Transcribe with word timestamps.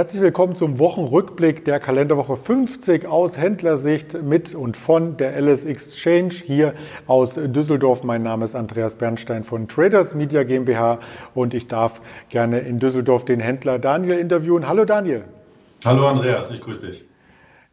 Herzlich 0.00 0.22
willkommen 0.22 0.54
zum 0.54 0.78
Wochenrückblick 0.78 1.66
der 1.66 1.78
Kalenderwoche 1.78 2.34
50 2.34 3.04
aus 3.04 3.36
Händlersicht 3.36 4.22
mit 4.22 4.54
und 4.54 4.78
von 4.78 5.18
der 5.18 5.38
LS 5.38 5.66
Exchange 5.66 6.30
hier 6.30 6.72
aus 7.06 7.34
Düsseldorf. 7.34 8.02
Mein 8.02 8.22
Name 8.22 8.46
ist 8.46 8.54
Andreas 8.54 8.96
Bernstein 8.96 9.44
von 9.44 9.68
Traders 9.68 10.14
Media 10.14 10.42
GmbH 10.42 11.00
und 11.34 11.52
ich 11.52 11.66
darf 11.66 12.00
gerne 12.30 12.60
in 12.60 12.78
Düsseldorf 12.78 13.26
den 13.26 13.40
Händler 13.40 13.78
Daniel 13.78 14.18
interviewen. 14.18 14.66
Hallo 14.66 14.86
Daniel. 14.86 15.24
Hallo 15.84 16.08
Andreas, 16.08 16.50
ich 16.50 16.62
grüße 16.62 16.86
dich. 16.86 17.09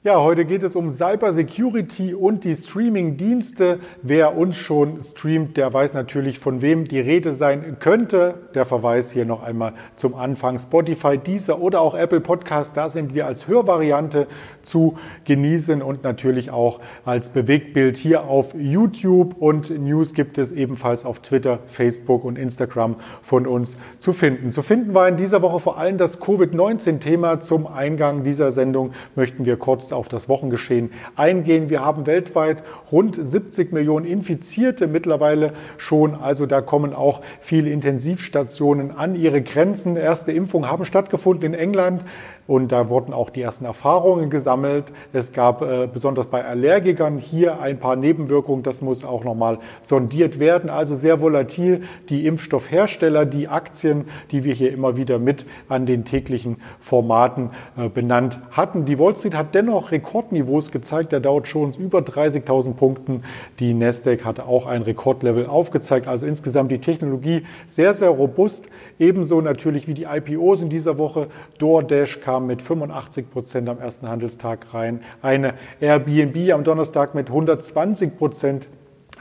Ja, 0.08 0.22
heute 0.22 0.46
geht 0.46 0.64
es 0.64 0.78
um 0.78 0.90
Cyber 0.90 1.34
Security 1.34 2.14
und 2.14 2.46
die 2.46 2.56
Streaming-Dienste. 2.56 3.82
Wer 4.02 4.38
uns 4.38 4.56
schon 4.56 5.02
streamt, 5.02 5.58
der 5.58 5.74
weiß 5.74 5.96
natürlich, 5.96 6.40
von 6.40 6.62
wem 6.62 6.86
die 6.86 7.02
Rede 7.02 7.34
sein 7.34 7.76
könnte. 7.82 8.36
Der 8.56 8.66
Verweis 8.66 9.12
hier 9.12 9.26
noch 9.26 9.44
einmal 9.44 9.74
zum 9.98 10.16
Anfang. 10.16 10.60
Spotify, 10.60 11.18
Deezer 11.18 11.60
oder 11.60 11.82
auch 11.82 11.94
Apple 11.94 12.22
Podcast, 12.22 12.78
da 12.78 12.88
sind 12.88 13.16
wir 13.16 13.28
als 13.28 13.50
Hörvariante 13.50 14.28
zu 14.64 14.98
genießen 15.26 15.82
und 15.82 16.06
natürlich 16.06 16.52
auch 16.52 16.80
als 17.04 17.28
Bewegtbild 17.28 17.98
hier 17.98 18.30
auf 18.30 18.56
YouTube. 18.58 19.36
Und 19.38 19.78
News 19.78 20.14
gibt 20.14 20.38
es 20.38 20.54
ebenfalls 20.54 21.04
auf 21.04 21.20
Twitter, 21.20 21.60
Facebook 21.66 22.24
und 22.24 22.38
Instagram 22.38 22.96
von 23.22 23.46
uns 23.46 23.78
zu 24.00 24.14
finden. 24.14 24.54
Zu 24.54 24.62
finden 24.62 24.94
war 24.94 25.10
in 25.10 25.18
dieser 25.18 25.42
Woche 25.42 25.60
vor 25.60 25.78
allem 25.78 25.98
das 25.98 26.22
Covid-19-Thema. 26.22 27.42
Zum 27.42 27.68
Eingang 27.68 28.24
dieser 28.24 28.54
Sendung 28.54 28.94
möchten 29.14 29.44
wir 29.44 29.58
kurz 29.58 29.92
auf 29.97 29.97
das 30.08 30.30
Wochengeschehen 30.30 30.92
eingehen. 31.16 31.70
Wir 31.72 31.84
haben 31.84 32.06
weltweit 32.06 32.64
rund 32.92 33.16
70 33.20 33.74
Millionen 33.74 34.06
Infizierte 34.06 34.88
mittlerweile 34.88 35.54
schon. 35.78 36.14
Also 36.14 36.46
da 36.46 36.62
kommen 36.62 36.94
auch 36.94 37.22
viele 37.40 37.72
Intensivstationen 37.72 38.92
an 38.92 39.16
ihre 39.16 39.42
Grenzen. 39.42 39.98
Erste 39.98 40.32
Impfungen 40.32 40.70
haben 40.70 40.86
stattgefunden 40.86 41.54
in 41.54 41.60
England. 41.60 42.04
Und 42.48 42.72
da 42.72 42.90
wurden 42.90 43.14
auch 43.14 43.30
die 43.30 43.42
ersten 43.42 43.66
Erfahrungen 43.66 44.30
gesammelt. 44.30 44.94
Es 45.12 45.34
gab 45.34 45.62
äh, 45.62 45.88
besonders 45.92 46.28
bei 46.28 46.46
Allergikern 46.46 47.18
hier 47.18 47.60
ein 47.60 47.78
paar 47.78 47.98
Nebenwirkungen. 47.98 48.64
Das 48.64 48.82
muss 48.82 49.04
auch 49.04 49.26
nochmal 49.26 49.60
sondiert 49.82 50.40
werden. 50.40 50.70
Also 50.70 50.96
sehr 50.96 51.20
volatil. 51.22 51.84
Die 52.10 52.26
Impfstoffhersteller, 52.26 53.26
die 53.26 53.50
Aktien, 53.50 54.06
die 54.32 54.46
wir 54.46 54.54
hier 54.54 54.72
immer 54.72 54.96
wieder 54.96 55.20
mit 55.20 55.46
an 55.68 55.86
den 55.86 56.06
täglichen 56.06 56.58
Formaten 56.80 57.52
äh, 57.78 57.90
benannt 57.90 58.40
hatten. 58.52 58.86
Die 58.86 58.98
Wall 58.98 59.18
Street 59.18 59.36
hat 59.36 59.54
dennoch 59.54 59.92
Rekordniveaus 59.92 60.72
gezeigt. 60.72 61.12
Der 61.12 61.20
Dow 61.20 61.42
Jones 61.42 61.76
über 61.76 62.00
30.000 62.00 62.74
Punkten. 62.76 63.24
Die 63.60 63.74
Nasdaq 63.74 64.24
hatte 64.24 64.46
auch 64.46 64.68
ein 64.68 64.84
Rekordlevel 64.84 65.48
aufgezeigt. 65.48 66.08
Also 66.08 66.26
insgesamt 66.26 66.72
die 66.72 66.80
Technologie 66.80 67.44
sehr, 67.68 67.94
sehr 67.94 68.10
robust. 68.10 68.68
Ebenso 69.00 69.42
natürlich 69.42 69.88
wie 69.88 69.94
die 69.94 70.06
IPOs 70.06 70.62
in 70.62 70.70
dieser 70.70 70.98
Woche. 70.98 71.28
DoorDash 71.58 72.22
kam 72.38 72.46
mit 72.46 72.62
85 72.62 73.32
Prozent 73.32 73.68
am 73.68 73.80
ersten 73.80 74.08
Handelstag 74.08 74.72
rein. 74.72 75.02
Eine 75.24 75.56
Airbnb 75.80 76.54
am 76.54 76.64
Donnerstag 76.64 77.16
mit 77.16 77.30
120 77.30 78.16
Prozent 78.16 78.70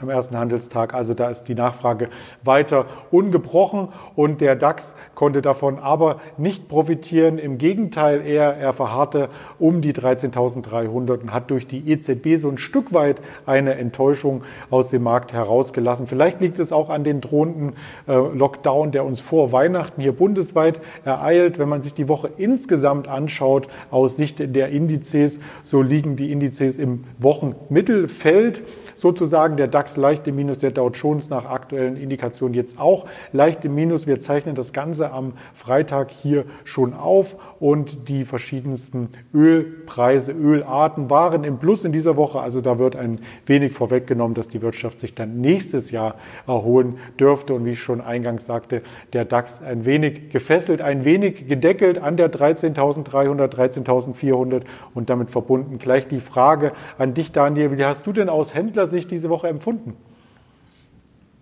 am 0.01 0.09
ersten 0.09 0.37
Handelstag. 0.37 0.93
Also 0.93 1.13
da 1.13 1.29
ist 1.29 1.45
die 1.45 1.55
Nachfrage 1.55 2.09
weiter 2.43 2.85
ungebrochen 3.11 3.89
und 4.15 4.41
der 4.41 4.55
DAX 4.55 4.95
konnte 5.15 5.41
davon 5.41 5.79
aber 5.79 6.19
nicht 6.37 6.67
profitieren. 6.67 7.37
Im 7.37 7.57
Gegenteil, 7.57 8.21
er, 8.25 8.57
er 8.57 8.73
verharrte 8.73 9.29
um 9.59 9.81
die 9.81 9.93
13.300 9.93 11.21
und 11.21 11.33
hat 11.33 11.49
durch 11.49 11.67
die 11.67 11.89
EZB 11.89 12.37
so 12.37 12.49
ein 12.49 12.57
Stück 12.57 12.93
weit 12.93 13.21
eine 13.45 13.75
Enttäuschung 13.75 14.43
aus 14.69 14.89
dem 14.89 15.03
Markt 15.03 15.33
herausgelassen. 15.33 16.07
Vielleicht 16.07 16.41
liegt 16.41 16.59
es 16.59 16.71
auch 16.71 16.89
an 16.89 17.03
den 17.03 17.21
drohenden 17.21 17.73
äh, 18.07 18.13
Lockdown, 18.13 18.91
der 18.91 19.05
uns 19.05 19.21
vor 19.21 19.51
Weihnachten 19.51 20.01
hier 20.01 20.11
bundesweit 20.11 20.79
ereilt. 21.05 21.59
Wenn 21.59 21.69
man 21.69 21.81
sich 21.81 21.93
die 21.93 22.07
Woche 22.07 22.29
insgesamt 22.37 23.07
anschaut 23.07 23.67
aus 23.91 24.17
Sicht 24.17 24.55
der 24.55 24.69
Indizes, 24.69 25.39
so 25.63 25.81
liegen 25.81 26.15
die 26.15 26.31
Indizes 26.31 26.77
im 26.77 27.05
Wochenmittelfeld 27.19 28.61
sozusagen. 28.95 29.57
Der 29.57 29.67
DAX 29.67 29.86
leicht 29.95 30.27
im 30.27 30.35
Minus, 30.35 30.59
der 30.59 30.71
Dow 30.71 30.89
Jones 30.89 31.29
nach 31.29 31.45
aktuellen 31.45 31.95
Indikationen 31.95 32.53
jetzt 32.53 32.79
auch 32.79 33.05
leicht 33.31 33.63
im 33.63 33.75
Minus. 33.75 34.07
Wir 34.07 34.19
zeichnen 34.19 34.55
das 34.55 34.73
Ganze 34.73 35.11
am 35.11 35.33
Freitag 35.53 36.11
hier 36.11 36.45
schon 36.65 36.93
auf 36.93 37.37
und 37.59 38.09
die 38.09 38.25
verschiedensten 38.25 39.09
Ölpreise, 39.33 40.31
Ölarten 40.33 41.09
waren 41.09 41.43
im 41.43 41.59
Plus 41.59 41.85
in 41.85 41.91
dieser 41.91 42.17
Woche. 42.17 42.39
Also 42.39 42.61
da 42.61 42.79
wird 42.79 42.95
ein 42.95 43.19
wenig 43.45 43.73
vorweggenommen, 43.73 44.35
dass 44.35 44.47
die 44.47 44.61
Wirtschaft 44.61 44.99
sich 44.99 45.15
dann 45.15 45.39
nächstes 45.39 45.91
Jahr 45.91 46.15
erholen 46.47 46.97
dürfte. 47.19 47.53
Und 47.53 47.65
wie 47.65 47.71
ich 47.71 47.81
schon 47.81 48.01
eingangs 48.01 48.45
sagte, 48.45 48.81
der 49.13 49.25
DAX 49.25 49.61
ein 49.61 49.85
wenig 49.85 50.29
gefesselt, 50.29 50.81
ein 50.81 51.05
wenig 51.05 51.47
gedeckelt 51.47 51.99
an 51.99 52.17
der 52.17 52.31
13.300, 52.31 53.47
13.400 53.47 54.63
und 54.93 55.09
damit 55.09 55.29
verbunden 55.29 55.77
gleich 55.77 56.07
die 56.07 56.19
Frage 56.19 56.71
an 56.97 57.13
dich, 57.13 57.31
Daniel. 57.31 57.77
Wie 57.77 57.85
hast 57.85 58.07
du 58.07 58.13
denn 58.13 58.29
aus 58.29 58.53
Händlersicht 58.53 59.11
diese 59.11 59.29
Woche 59.29 59.47
empfunden? 59.47 59.76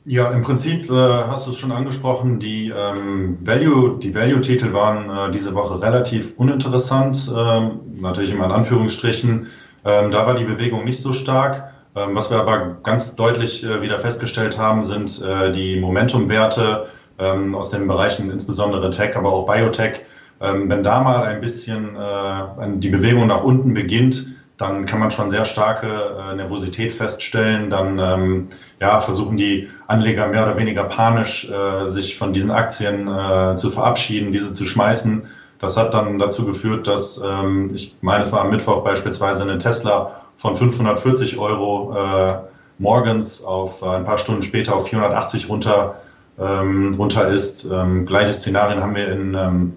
Ja, 0.07 0.31
im 0.31 0.41
Prinzip 0.43 0.89
äh, 0.91 0.93
hast 0.93 1.47
du 1.47 1.51
es 1.51 1.57
schon 1.57 1.71
angesprochen, 1.71 2.39
die 2.39 2.69
ähm, 2.69 3.39
Value, 3.41 3.97
die 3.97 4.13
Value-Titel 4.13 4.71
waren 4.71 5.09
äh, 5.09 5.31
diese 5.31 5.55
Woche 5.55 5.81
relativ 5.81 6.33
uninteressant, 6.37 7.31
ähm, 7.35 7.79
natürlich 7.99 8.29
immer 8.31 8.45
in 8.45 8.51
Anführungsstrichen. 8.51 9.47
Ähm, 9.83 10.11
da 10.11 10.27
war 10.27 10.35
die 10.35 10.43
Bewegung 10.43 10.85
nicht 10.85 11.01
so 11.01 11.11
stark. 11.11 11.71
Ähm, 11.95 12.13
was 12.13 12.29
wir 12.29 12.37
aber 12.37 12.77
ganz 12.83 13.15
deutlich 13.15 13.63
äh, 13.63 13.81
wieder 13.81 13.97
festgestellt 13.97 14.59
haben, 14.59 14.83
sind 14.83 15.21
äh, 15.23 15.51
die 15.51 15.79
Momentum-Werte 15.79 16.85
ähm, 17.17 17.55
aus 17.55 17.71
den 17.71 17.87
Bereichen 17.87 18.29
insbesondere 18.29 18.91
Tech, 18.91 19.15
aber 19.15 19.31
auch 19.31 19.47
Biotech. 19.47 20.01
Ähm, 20.39 20.69
wenn 20.69 20.83
da 20.83 21.01
mal 21.01 21.23
ein 21.23 21.41
bisschen 21.41 21.95
äh, 21.95 22.77
die 22.77 22.89
Bewegung 22.89 23.25
nach 23.25 23.43
unten 23.43 23.73
beginnt, 23.73 24.35
dann 24.57 24.85
kann 24.85 24.99
man 24.99 25.11
schon 25.11 25.29
sehr 25.29 25.45
starke 25.45 25.87
äh, 25.87 26.35
Nervosität 26.35 26.93
feststellen. 26.93 27.69
Dann 27.69 27.99
ähm, 27.99 28.47
ja, 28.79 28.99
versuchen 28.99 29.35
die 29.35 29.69
Anleger 29.87 30.27
mehr 30.27 30.43
oder 30.43 30.57
weniger 30.57 30.85
panisch, 30.85 31.49
äh, 31.49 31.89
sich 31.89 32.17
von 32.17 32.31
diesen 32.31 32.51
Aktien 32.51 33.07
äh, 33.07 33.55
zu 33.57 33.69
verabschieden, 33.69 34.31
diese 34.31 34.53
zu 34.53 34.65
schmeißen. 34.65 35.23
Das 35.59 35.77
hat 35.77 35.93
dann 35.93 36.19
dazu 36.19 36.45
geführt, 36.45 36.87
dass, 36.87 37.21
ähm, 37.23 37.71
ich 37.73 37.95
meine, 38.01 38.21
es 38.21 38.31
war 38.31 38.41
am 38.41 38.49
Mittwoch 38.49 38.83
beispielsweise 38.83 39.43
eine 39.43 39.57
Tesla 39.57 40.21
von 40.37 40.55
540 40.55 41.37
Euro 41.37 41.95
äh, 41.97 42.33
morgens 42.77 43.43
auf 43.43 43.81
äh, 43.81 43.87
ein 43.87 44.05
paar 44.05 44.17
Stunden 44.17 44.43
später 44.43 44.75
auf 44.75 44.87
480 44.87 45.49
runter, 45.49 46.01
ähm, 46.39 46.95
runter 46.97 47.27
ist. 47.27 47.69
Ähm, 47.71 48.05
gleiche 48.05 48.33
Szenarien 48.33 48.81
haben 48.81 48.95
wir 48.95 49.11
in 49.11 49.33
ähm, 49.33 49.73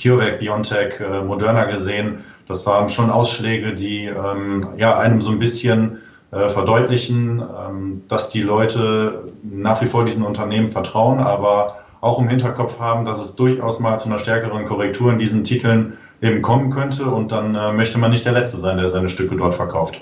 CureVac, 0.00 0.38
BioNTech, 0.38 1.00
äh, 1.00 1.22
Moderna 1.22 1.64
gesehen 1.64 2.24
das 2.48 2.66
waren 2.66 2.88
schon 2.88 3.10
Ausschläge, 3.10 3.74
die 3.74 4.06
ähm, 4.06 4.68
ja, 4.76 4.98
einem 4.98 5.20
so 5.20 5.30
ein 5.30 5.38
bisschen 5.38 5.98
äh, 6.32 6.48
verdeutlichen, 6.48 7.40
ähm, 7.40 8.02
dass 8.08 8.30
die 8.30 8.42
Leute 8.42 9.32
nach 9.42 9.80
wie 9.82 9.86
vor 9.86 10.04
diesen 10.04 10.24
Unternehmen 10.24 10.68
vertrauen, 10.68 11.20
aber 11.20 11.78
auch 12.00 12.18
im 12.18 12.28
Hinterkopf 12.28 12.80
haben, 12.80 13.04
dass 13.04 13.22
es 13.22 13.36
durchaus 13.36 13.78
mal 13.78 13.98
zu 13.98 14.08
einer 14.08 14.18
stärkeren 14.18 14.64
Korrektur 14.64 15.12
in 15.12 15.18
diesen 15.18 15.44
Titeln 15.44 15.96
eben 16.20 16.42
kommen 16.42 16.70
könnte 16.70 17.06
und 17.06 17.32
dann 17.32 17.54
äh, 17.54 17.72
möchte 17.72 17.98
man 17.98 18.10
nicht 18.10 18.26
der 18.26 18.32
Letzte 18.32 18.56
sein, 18.56 18.76
der 18.76 18.88
seine 18.88 19.08
Stücke 19.08 19.36
dort 19.36 19.54
verkauft. 19.54 20.00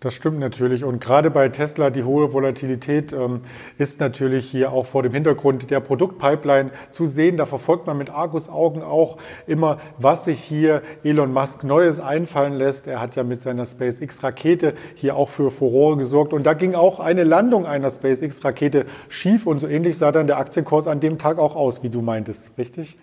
Das 0.00 0.14
stimmt 0.14 0.38
natürlich. 0.38 0.84
Und 0.84 1.00
gerade 1.00 1.28
bei 1.28 1.48
Tesla, 1.48 1.90
die 1.90 2.04
hohe 2.04 2.32
Volatilität 2.32 3.12
ähm, 3.12 3.40
ist 3.78 3.98
natürlich 3.98 4.48
hier 4.48 4.70
auch 4.70 4.86
vor 4.86 5.02
dem 5.02 5.12
Hintergrund 5.12 5.72
der 5.72 5.80
Produktpipeline 5.80 6.70
zu 6.90 7.06
sehen. 7.06 7.36
Da 7.36 7.46
verfolgt 7.46 7.88
man 7.88 7.98
mit 7.98 8.08
Argus-Augen 8.08 8.82
auch 8.82 9.16
immer, 9.48 9.78
was 9.98 10.26
sich 10.26 10.38
hier 10.38 10.82
Elon 11.02 11.32
Musk 11.32 11.64
Neues 11.64 11.98
einfallen 11.98 12.52
lässt. 12.52 12.86
Er 12.86 13.00
hat 13.00 13.16
ja 13.16 13.24
mit 13.24 13.42
seiner 13.42 13.66
SpaceX-Rakete 13.66 14.74
hier 14.94 15.16
auch 15.16 15.30
für 15.30 15.50
Furore 15.50 15.96
gesorgt. 15.96 16.32
Und 16.32 16.44
da 16.44 16.54
ging 16.54 16.76
auch 16.76 17.00
eine 17.00 17.24
Landung 17.24 17.66
einer 17.66 17.90
SpaceX-Rakete 17.90 18.84
schief. 19.08 19.48
Und 19.48 19.58
so 19.58 19.66
ähnlich 19.66 19.98
sah 19.98 20.12
dann 20.12 20.28
der 20.28 20.38
Aktienkurs 20.38 20.86
an 20.86 21.00
dem 21.00 21.18
Tag 21.18 21.40
auch 21.40 21.56
aus, 21.56 21.82
wie 21.82 21.90
du 21.90 22.02
meintest. 22.02 22.56
Richtig? 22.56 22.96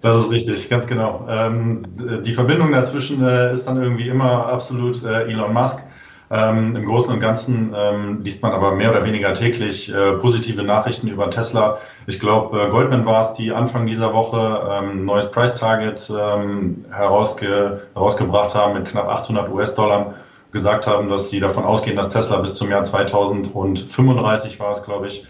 Das 0.00 0.16
ist 0.16 0.32
richtig, 0.32 0.68
ganz 0.68 0.88
genau. 0.88 1.24
Ähm, 1.28 1.84
die 2.24 2.34
Verbindung 2.34 2.72
dazwischen 2.72 3.24
äh, 3.24 3.52
ist 3.52 3.68
dann 3.68 3.80
irgendwie 3.80 4.08
immer 4.08 4.46
absolut 4.46 5.04
äh, 5.04 5.28
Elon 5.28 5.52
Musk. 5.52 5.84
Ähm, 6.32 6.74
Im 6.76 6.86
Großen 6.86 7.12
und 7.12 7.20
Ganzen 7.20 7.74
ähm, 7.76 8.22
liest 8.22 8.42
man 8.42 8.52
aber 8.52 8.72
mehr 8.72 8.90
oder 8.90 9.04
weniger 9.04 9.34
täglich 9.34 9.92
äh, 9.92 10.12
positive 10.12 10.62
Nachrichten 10.62 11.08
über 11.08 11.28
Tesla. 11.28 11.76
Ich 12.06 12.18
glaube, 12.20 12.58
äh, 12.58 12.70
Goldman 12.70 13.04
war 13.04 13.20
es, 13.20 13.34
die 13.34 13.52
Anfang 13.52 13.86
dieser 13.86 14.14
Woche 14.14 14.66
ähm, 14.70 15.04
neues 15.04 15.30
Price 15.30 15.56
Target 15.56 16.10
ähm, 16.10 16.86
herausge 16.90 17.82
herausgebracht 17.92 18.54
haben 18.54 18.72
mit 18.72 18.86
knapp 18.86 19.08
800 19.08 19.52
US-Dollar 19.52 20.14
gesagt 20.52 20.86
haben, 20.86 21.10
dass 21.10 21.28
sie 21.28 21.38
davon 21.38 21.64
ausgehen, 21.64 21.96
dass 21.96 22.08
Tesla 22.08 22.38
bis 22.38 22.54
zum 22.54 22.70
Jahr 22.70 22.82
2035 22.82 24.58
war 24.58 24.72
es, 24.72 24.82
glaube 24.84 25.08
ich, 25.08 25.26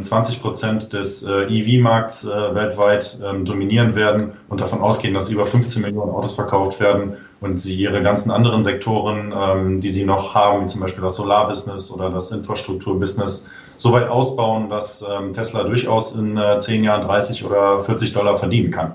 20 0.00 0.36
ähm, 0.36 0.42
Prozent 0.42 0.92
des 0.92 1.22
äh, 1.22 1.44
EV-Markts 1.44 2.24
äh, 2.24 2.54
weltweit 2.54 3.18
ähm, 3.24 3.44
dominieren 3.44 3.94
werden 3.94 4.32
und 4.48 4.60
davon 4.60 4.80
ausgehen, 4.80 5.14
dass 5.14 5.28
über 5.28 5.44
15 5.44 5.82
Millionen 5.82 6.10
Autos 6.10 6.34
verkauft 6.34 6.80
werden 6.80 7.16
und 7.40 7.58
sie 7.58 7.74
ihre 7.74 8.02
ganzen 8.02 8.30
anderen 8.30 8.62
Sektoren, 8.62 9.32
ähm, 9.36 9.80
die 9.80 9.90
sie 9.90 10.04
noch 10.04 10.34
haben, 10.34 10.62
wie 10.62 10.66
zum 10.66 10.80
Beispiel 10.80 11.02
das 11.02 11.16
Solarbusiness 11.16 11.90
oder 11.90 12.10
das 12.10 12.30
Infrastrukturbusiness, 12.30 13.46
so 13.76 13.92
weit 13.92 14.08
ausbauen, 14.08 14.68
dass 14.68 15.04
Tesla 15.32 15.62
durchaus 15.62 16.12
in 16.12 16.36
10 16.58 16.82
äh, 16.82 16.86
Jahren 16.86 17.06
30 17.06 17.44
oder 17.44 17.78
40 17.78 18.12
Dollar 18.12 18.34
verdienen 18.34 18.72
kann. 18.72 18.94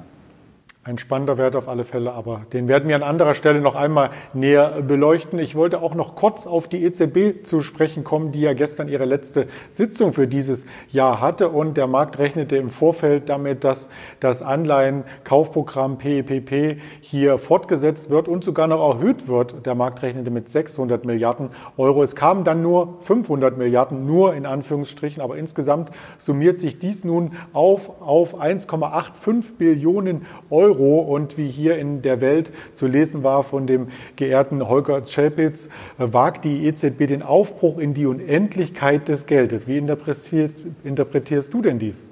Ein 0.85 0.97
spannender 0.97 1.37
Wert 1.37 1.55
auf 1.55 1.69
alle 1.69 1.85
Fälle, 1.85 2.11
aber 2.11 2.41
den 2.51 2.67
werden 2.67 2.89
wir 2.89 2.97
an 2.97 3.03
anderer 3.03 3.35
Stelle 3.35 3.61
noch 3.61 3.75
einmal 3.75 4.09
näher 4.33 4.81
beleuchten. 4.81 5.39
Ich 5.39 5.55
wollte 5.55 5.81
auch 5.81 5.95
noch 5.95 6.13
kurz 6.15 6.45
auf 6.45 6.67
die 6.67 6.83
EZB 6.83 7.45
zu 7.47 7.61
sprechen 7.61 8.03
kommen, 8.03 8.33
die 8.33 8.41
ja 8.41 8.51
gestern 8.51 8.89
ihre 8.89 9.05
letzte 9.05 9.47
Sitzung 9.69 10.11
für 10.11 10.27
dieses 10.27 10.65
Jahr 10.91 11.21
hatte 11.21 11.47
und 11.47 11.77
der 11.77 11.87
Markt 11.87 12.19
rechnete 12.19 12.57
im 12.57 12.69
Vorfeld 12.69 13.29
damit, 13.29 13.63
dass 13.63 13.87
das 14.19 14.41
Anleihenkaufprogramm 14.41 15.99
PEPP 15.99 16.81
hier 16.99 17.37
fortgesetzt 17.37 18.09
wird 18.09 18.27
und 18.27 18.43
sogar 18.43 18.67
noch 18.67 18.95
erhöht 18.95 19.29
wird. 19.29 19.65
Der 19.65 19.75
Markt 19.75 20.01
rechnete 20.01 20.31
mit 20.31 20.49
600 20.49 21.05
Milliarden 21.05 21.51
Euro. 21.77 22.03
Es 22.03 22.13
kamen 22.13 22.43
dann 22.43 22.61
nur 22.61 22.97
500 22.99 23.57
Milliarden, 23.57 24.05
nur 24.05 24.33
in 24.33 24.45
Anführungsstrichen, 24.45 25.23
aber 25.23 25.37
insgesamt 25.37 25.91
summiert 26.17 26.59
sich 26.59 26.77
dies 26.77 27.05
nun 27.05 27.37
auf 27.53 28.01
auf 28.01 28.41
1,85 28.41 29.55
Billionen 29.57 30.25
Euro. 30.49 30.72
Euro. 30.73 30.99
Und 30.99 31.37
wie 31.37 31.47
hier 31.47 31.77
in 31.77 32.01
der 32.01 32.21
Welt 32.21 32.51
zu 32.73 32.87
lesen 32.87 33.23
war 33.23 33.43
von 33.43 33.67
dem 33.67 33.87
geehrten 34.15 34.67
Holger 34.67 35.05
Czapitz, 35.05 35.69
wagt 35.97 36.45
die 36.45 36.65
EZB 36.65 37.07
den 37.07 37.23
Aufbruch 37.23 37.77
in 37.77 37.93
die 37.93 38.05
Unendlichkeit 38.05 39.07
des 39.07 39.25
Geldes. 39.25 39.67
Wie 39.67 39.77
interpretierst, 39.77 40.67
interpretierst 40.83 41.53
du 41.53 41.61
denn 41.61 41.79
dies? 41.79 42.05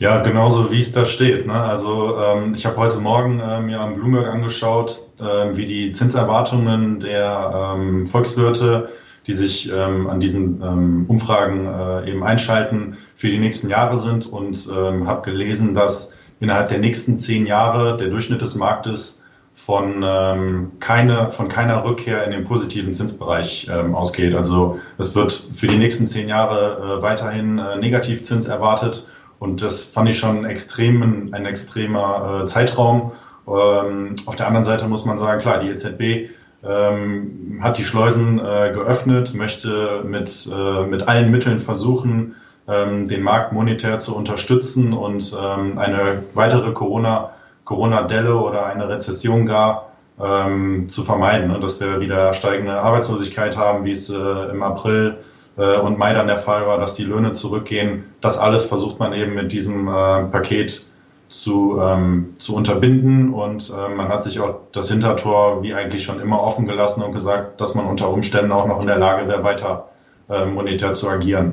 Ja, 0.00 0.22
genauso 0.22 0.70
wie 0.70 0.80
es 0.80 0.92
da 0.92 1.04
steht. 1.04 1.46
Ne? 1.46 1.54
Also 1.54 2.16
ähm, 2.18 2.54
ich 2.54 2.64
habe 2.66 2.76
heute 2.76 3.00
Morgen 3.00 3.40
äh, 3.40 3.60
mir 3.60 3.80
am 3.80 3.96
Bloomberg 3.96 4.28
angeschaut, 4.28 5.00
äh, 5.18 5.56
wie 5.56 5.66
die 5.66 5.90
Zinserwartungen 5.90 7.00
der 7.00 7.74
ähm, 7.76 8.06
Volkswirte, 8.06 8.90
die 9.26 9.32
sich 9.32 9.70
ähm, 9.72 10.08
an 10.08 10.20
diesen 10.20 10.62
ähm, 10.62 11.04
Umfragen 11.08 11.66
äh, 11.66 12.10
eben 12.10 12.22
einschalten, 12.22 12.96
für 13.16 13.28
die 13.28 13.38
nächsten 13.38 13.68
Jahre 13.68 13.98
sind 13.98 14.26
und 14.26 14.68
ähm, 14.72 15.08
habe 15.08 15.22
gelesen, 15.22 15.74
dass 15.74 16.14
innerhalb 16.40 16.68
der 16.68 16.78
nächsten 16.78 17.18
zehn 17.18 17.46
Jahre 17.46 17.96
der 17.96 18.08
Durchschnitt 18.08 18.42
des 18.42 18.54
Marktes 18.54 19.22
von, 19.52 20.04
ähm, 20.06 20.72
keine, 20.78 21.32
von 21.32 21.48
keiner 21.48 21.84
Rückkehr 21.84 22.24
in 22.24 22.30
den 22.30 22.44
positiven 22.44 22.94
Zinsbereich 22.94 23.68
ähm, 23.70 23.94
ausgeht. 23.94 24.34
Also 24.34 24.78
es 24.98 25.16
wird 25.16 25.32
für 25.52 25.66
die 25.66 25.76
nächsten 25.76 26.06
zehn 26.06 26.28
Jahre 26.28 26.98
äh, 26.98 27.02
weiterhin 27.02 27.58
äh, 27.58 27.76
Negativzins 27.76 28.46
erwartet 28.46 29.06
und 29.40 29.62
das 29.62 29.84
fand 29.84 30.08
ich 30.08 30.18
schon 30.18 30.44
extrem, 30.44 31.30
ein 31.32 31.44
extremer 31.44 32.42
äh, 32.42 32.46
Zeitraum. 32.46 33.12
Ähm, 33.48 34.14
auf 34.26 34.36
der 34.36 34.46
anderen 34.46 34.64
Seite 34.64 34.86
muss 34.86 35.04
man 35.04 35.18
sagen, 35.18 35.40
klar, 35.40 35.58
die 35.58 35.68
EZB 35.70 36.30
ähm, 36.64 37.60
hat 37.60 37.78
die 37.78 37.84
Schleusen 37.84 38.38
äh, 38.38 38.72
geöffnet, 38.72 39.34
möchte 39.34 40.02
mit, 40.04 40.48
äh, 40.52 40.86
mit 40.86 41.06
allen 41.06 41.30
Mitteln 41.30 41.58
versuchen, 41.58 42.34
den 42.68 43.22
Markt 43.22 43.52
monetär 43.52 43.98
zu 43.98 44.14
unterstützen 44.14 44.92
und 44.92 45.34
ähm, 45.38 45.78
eine 45.78 46.24
weitere 46.34 46.72
Corona, 46.72 47.30
Corona-Delle 47.64 48.36
oder 48.36 48.66
eine 48.66 48.88
Rezession 48.88 49.46
gar 49.46 49.88
ähm, 50.20 50.88
zu 50.88 51.04
vermeiden, 51.04 51.48
ne? 51.48 51.60
dass 51.60 51.80
wir 51.80 52.00
wieder 52.00 52.32
steigende 52.34 52.80
Arbeitslosigkeit 52.80 53.56
haben, 53.56 53.84
wie 53.84 53.92
es 53.92 54.10
äh, 54.10 54.14
im 54.16 54.62
April 54.62 55.18
äh, 55.56 55.78
und 55.78 55.98
Mai 55.98 56.12
dann 56.12 56.26
der 56.26 56.36
Fall 56.36 56.66
war, 56.66 56.78
dass 56.78 56.94
die 56.94 57.04
Löhne 57.04 57.32
zurückgehen. 57.32 58.04
Das 58.20 58.38
alles 58.38 58.64
versucht 58.64 58.98
man 58.98 59.12
eben 59.12 59.34
mit 59.34 59.52
diesem 59.52 59.86
äh, 59.88 60.24
Paket 60.24 60.84
zu, 61.28 61.78
ähm, 61.80 62.34
zu 62.38 62.54
unterbinden 62.54 63.34
und 63.34 63.70
man 63.94 64.08
hat 64.08 64.22
sich 64.22 64.40
auch 64.40 64.60
das 64.72 64.88
Hintertor 64.88 65.62
wie 65.62 65.74
eigentlich 65.74 66.02
schon 66.02 66.20
immer 66.20 66.42
offen 66.42 66.66
gelassen 66.66 67.02
und 67.02 67.12
gesagt, 67.12 67.60
dass 67.60 67.74
man 67.74 67.84
unter 67.84 68.08
Umständen 68.08 68.50
auch 68.50 68.66
noch 68.66 68.80
in 68.80 68.86
der 68.86 68.96
Lage 68.96 69.28
wäre, 69.28 69.44
weiter 69.44 69.88
monetär 70.26 70.94
zu 70.94 71.06
agieren. 71.06 71.52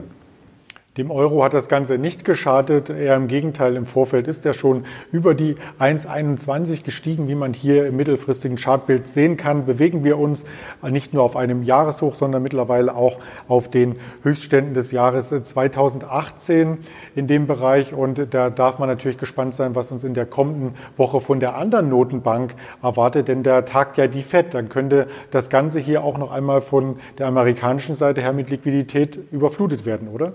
Dem 0.97 1.11
Euro 1.11 1.43
hat 1.43 1.53
das 1.53 1.67
Ganze 1.67 1.97
nicht 1.97 2.23
geschadet. 2.23 2.89
Eher 2.89 3.17
im 3.17 3.27
Gegenteil, 3.27 3.75
im 3.75 3.85
Vorfeld 3.85 4.29
ist 4.29 4.45
er 4.45 4.53
schon 4.53 4.85
über 5.11 5.33
die 5.33 5.57
1,21 5.77 6.85
gestiegen, 6.85 7.27
wie 7.27 7.35
man 7.35 7.53
hier 7.53 7.85
im 7.87 7.97
mittelfristigen 7.97 8.55
Chartbild 8.55 9.05
sehen 9.05 9.35
kann. 9.35 9.65
Bewegen 9.65 10.05
wir 10.05 10.17
uns 10.17 10.45
nicht 10.89 11.13
nur 11.13 11.23
auf 11.23 11.35
einem 11.35 11.63
Jahreshoch, 11.63 12.15
sondern 12.15 12.43
mittlerweile 12.43 12.95
auch 12.95 13.19
auf 13.49 13.69
den 13.69 13.97
Höchstständen 14.23 14.73
des 14.73 14.93
Jahres 14.93 15.31
2018 15.31 16.77
in 17.13 17.27
dem 17.27 17.45
Bereich. 17.45 17.93
Und 17.93 18.33
da 18.33 18.49
darf 18.49 18.79
man 18.79 18.87
natürlich 18.87 19.17
gespannt 19.17 19.53
sein, 19.53 19.75
was 19.75 19.91
uns 19.91 20.05
in 20.05 20.13
der 20.13 20.25
kommenden 20.25 20.75
Woche 20.95 21.19
von 21.19 21.41
der 21.41 21.57
anderen 21.57 21.89
Notenbank 21.89 22.55
erwartet, 22.81 23.27
denn 23.27 23.43
da 23.43 23.63
tagt 23.63 23.97
ja 23.97 24.07
die 24.07 24.21
FED. 24.21 24.53
Dann 24.53 24.69
könnte 24.69 25.07
das 25.29 25.49
Ganze 25.49 25.81
hier 25.81 26.05
auch 26.05 26.17
noch 26.17 26.31
einmal 26.31 26.61
von 26.61 26.99
der 27.17 27.27
amerikanischen 27.27 27.95
Seite 27.95 28.21
her 28.21 28.31
mit 28.31 28.49
Liquidität 28.49 29.19
überflutet 29.33 29.85
werden, 29.85 30.07
oder? 30.07 30.31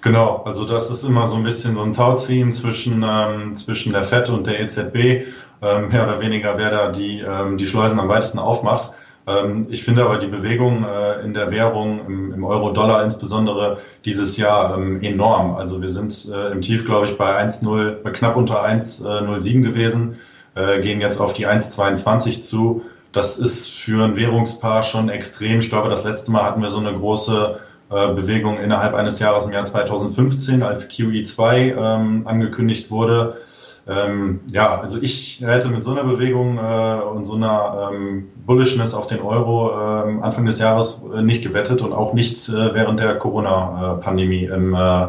Genau, 0.00 0.42
also 0.44 0.64
das 0.64 0.90
ist 0.90 1.04
immer 1.04 1.26
so 1.26 1.36
ein 1.36 1.42
bisschen 1.42 1.76
so 1.76 1.82
ein 1.82 1.92
Tauziehen 1.92 2.52
zwischen, 2.52 3.04
ähm, 3.06 3.54
zwischen 3.56 3.92
der 3.92 4.04
FED 4.04 4.30
und 4.30 4.46
der 4.46 4.60
EZB, 4.60 5.26
ähm, 5.60 5.88
mehr 5.88 6.04
oder 6.04 6.20
weniger, 6.20 6.56
wer 6.56 6.70
da 6.70 6.90
die, 6.90 7.20
ähm, 7.20 7.58
die 7.58 7.66
Schleusen 7.66 7.98
am 7.98 8.08
weitesten 8.08 8.38
aufmacht. 8.38 8.92
Ähm, 9.26 9.66
ich 9.70 9.84
finde 9.84 10.04
aber 10.04 10.18
die 10.18 10.28
Bewegung 10.28 10.84
äh, 10.84 11.20
in 11.22 11.34
der 11.34 11.50
Währung, 11.50 12.06
im, 12.06 12.32
im 12.32 12.44
Euro-Dollar 12.44 13.02
insbesondere, 13.02 13.78
dieses 14.04 14.36
Jahr 14.36 14.76
ähm, 14.76 15.02
enorm. 15.02 15.54
Also 15.56 15.82
wir 15.82 15.88
sind 15.88 16.28
äh, 16.32 16.52
im 16.52 16.62
Tief, 16.62 16.86
glaube 16.86 17.06
ich, 17.06 17.18
bei 17.18 17.38
1,0, 17.38 18.02
bei 18.02 18.10
knapp 18.10 18.36
unter 18.36 18.64
1,07 18.64 19.62
gewesen, 19.62 20.16
äh, 20.54 20.80
gehen 20.80 21.00
jetzt 21.00 21.20
auf 21.20 21.32
die 21.34 21.46
1,22 21.46 22.40
zu. 22.40 22.82
Das 23.12 23.38
ist 23.38 23.70
für 23.70 24.04
ein 24.04 24.16
Währungspaar 24.16 24.82
schon 24.82 25.08
extrem. 25.08 25.60
Ich 25.60 25.70
glaube, 25.70 25.88
das 25.88 26.04
letzte 26.04 26.30
Mal 26.30 26.44
hatten 26.44 26.62
wir 26.62 26.68
so 26.68 26.78
eine 26.78 26.94
große 26.94 27.58
Bewegung 27.88 28.58
innerhalb 28.58 28.94
eines 28.94 29.18
Jahres 29.18 29.46
im 29.46 29.52
Jahr 29.52 29.64
2015, 29.64 30.62
als 30.62 30.90
QE2 30.90 31.74
ähm, 31.76 32.26
angekündigt 32.26 32.90
wurde. 32.90 33.38
Ähm, 33.88 34.40
ja, 34.52 34.80
also 34.80 34.98
ich 35.00 35.40
hätte 35.40 35.70
mit 35.70 35.82
so 35.82 35.92
einer 35.92 36.04
Bewegung 36.04 36.58
äh, 36.58 37.00
und 37.00 37.24
so 37.24 37.36
einer 37.36 37.90
ähm, 37.90 38.28
Bullishness 38.44 38.92
auf 38.92 39.06
den 39.06 39.20
Euro 39.20 39.70
äh, 39.70 40.20
Anfang 40.20 40.44
des 40.44 40.58
Jahres 40.58 41.00
äh, 41.14 41.22
nicht 41.22 41.42
gewettet 41.42 41.80
und 41.80 41.94
auch 41.94 42.12
nicht 42.12 42.50
äh, 42.50 42.74
während 42.74 43.00
der 43.00 43.16
Corona-Pandemie 43.16 44.44
im, 44.44 44.74
äh, 44.74 45.06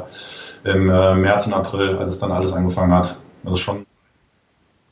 im 0.63 0.85
März 0.85 1.47
und 1.47 1.53
April, 1.53 1.97
als 1.97 2.11
es 2.11 2.19
dann 2.19 2.31
alles 2.31 2.53
angefangen 2.53 2.93
hat. 2.93 3.17
Also 3.43 3.57
schon 3.57 3.85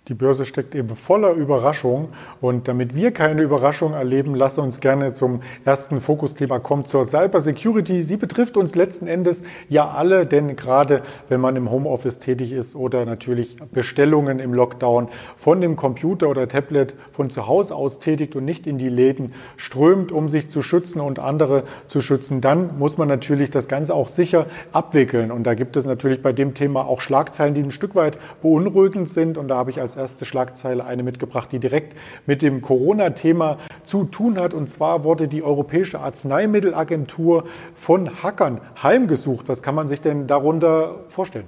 die 0.07 0.13
Börse 0.13 0.45
steckt 0.45 0.73
eben 0.73 0.95
voller 0.95 1.31
Überraschungen. 1.33 2.07
Und 2.39 2.67
damit 2.67 2.95
wir 2.95 3.11
keine 3.11 3.41
Überraschung 3.41 3.93
erleben, 3.93 4.35
lass 4.35 4.57
uns 4.57 4.79
gerne 4.79 5.13
zum 5.13 5.41
ersten 5.65 5.99
Fokusthema 5.99 6.59
kommen, 6.59 6.85
zur 6.85 7.05
Cyber 7.05 7.41
Security. 7.41 8.03
Sie 8.03 8.15
betrifft 8.15 8.55
uns 8.55 8.75
letzten 8.75 9.07
Endes 9.07 9.43
ja 9.67 9.89
alle, 9.89 10.25
denn 10.25 10.55
gerade 10.55 11.01
wenn 11.27 11.41
man 11.41 11.55
im 11.55 11.69
Homeoffice 11.69 12.19
tätig 12.19 12.53
ist 12.53 12.75
oder 12.75 13.05
natürlich 13.05 13.57
Bestellungen 13.71 14.39
im 14.39 14.53
Lockdown 14.53 15.09
von 15.35 15.59
dem 15.59 15.75
Computer 15.75 16.29
oder 16.29 16.47
Tablet 16.47 16.95
von 17.11 17.29
zu 17.29 17.47
Hause 17.47 17.75
aus 17.75 17.99
tätigt 17.99 18.35
und 18.35 18.45
nicht 18.45 18.65
in 18.65 18.77
die 18.77 18.89
Läden 18.89 19.33
strömt, 19.57 20.11
um 20.11 20.29
sich 20.29 20.49
zu 20.49 20.61
schützen 20.61 21.01
und 21.01 21.19
andere 21.19 21.63
zu 21.87 21.99
schützen, 21.99 22.39
dann 22.39 22.77
muss 22.79 22.97
man 22.97 23.09
natürlich 23.09 23.51
das 23.51 23.67
Ganze 23.67 23.93
auch 23.93 24.07
sicher 24.07 24.45
abwickeln. 24.71 25.31
Und 25.31 25.43
da 25.43 25.53
gibt 25.53 25.75
es 25.75 25.85
natürlich 25.85 26.21
bei 26.21 26.31
dem 26.31 26.53
Thema 26.53 26.85
auch 26.85 27.01
Schlagzeilen, 27.01 27.53
die 27.53 27.61
ein 27.61 27.71
Stück 27.71 27.95
weit 27.95 28.17
beunruhigend 28.41 29.09
sind. 29.09 29.37
Und 29.37 29.49
da 29.49 29.57
habe 29.57 29.71
ich 29.71 29.81
als 29.81 29.96
erste 29.97 30.25
Schlagzeile 30.25 30.85
eine 30.85 31.03
mitgebracht, 31.03 31.51
die 31.51 31.59
direkt 31.59 31.97
mit 32.25 32.41
dem 32.41 32.61
Corona-Thema 32.61 33.57
zu 33.83 34.05
tun 34.05 34.39
hat. 34.39 34.53
Und 34.53 34.69
zwar 34.69 35.03
wurde 35.03 35.27
die 35.27 35.43
Europäische 35.43 35.99
Arzneimittelagentur 35.99 37.45
von 37.75 38.23
Hackern 38.23 38.61
heimgesucht. 38.81 39.49
Was 39.49 39.61
kann 39.61 39.75
man 39.75 39.87
sich 39.87 40.01
denn 40.01 40.27
darunter 40.27 40.95
vorstellen? 41.07 41.45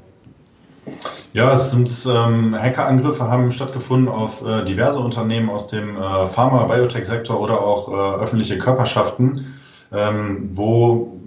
Ja, 1.34 1.54
es 1.54 1.72
sind 1.72 1.92
ähm, 2.12 2.56
Hackerangriffe 2.56 3.30
haben 3.30 3.52
stattgefunden 3.52 4.08
auf 4.08 4.44
äh, 4.46 4.64
diverse 4.66 5.00
Unternehmen 5.00 5.50
aus 5.50 5.68
dem 5.68 5.96
äh, 5.96 6.26
Pharma-, 6.26 6.66
Biotech-Sektor 6.66 7.40
oder 7.40 7.62
auch 7.62 7.90
äh, 7.90 8.22
öffentliche 8.24 8.58
Körperschaften, 8.58 9.54
ähm, 9.92 10.50
wo 10.52 11.20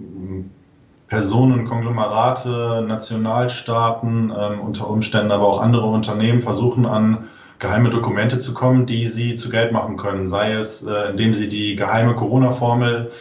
Personen, 1.13 1.65
Konglomerate, 1.65 2.83
Nationalstaaten, 2.87 4.33
ähm, 4.35 4.59
unter 4.59 4.89
Umständen 4.89 5.31
aber 5.31 5.45
auch 5.47 5.61
andere 5.61 5.85
Unternehmen 5.85 6.41
versuchen 6.41 6.87
an 6.87 7.29
geheime 7.59 7.91
Dokumente 7.91 8.39
zu 8.39 8.55
kommen, 8.55 8.87
die 8.87 9.05
sie 9.05 9.35
zu 9.35 9.51
Geld 9.51 9.71
machen 9.71 9.95
können. 9.95 10.25
Sei 10.25 10.53
es, 10.53 10.81
äh, 10.81 11.11
indem 11.11 11.35
sie 11.35 11.47
die 11.47 11.75
geheime 11.75 12.15
Corona-Formel 12.15 13.11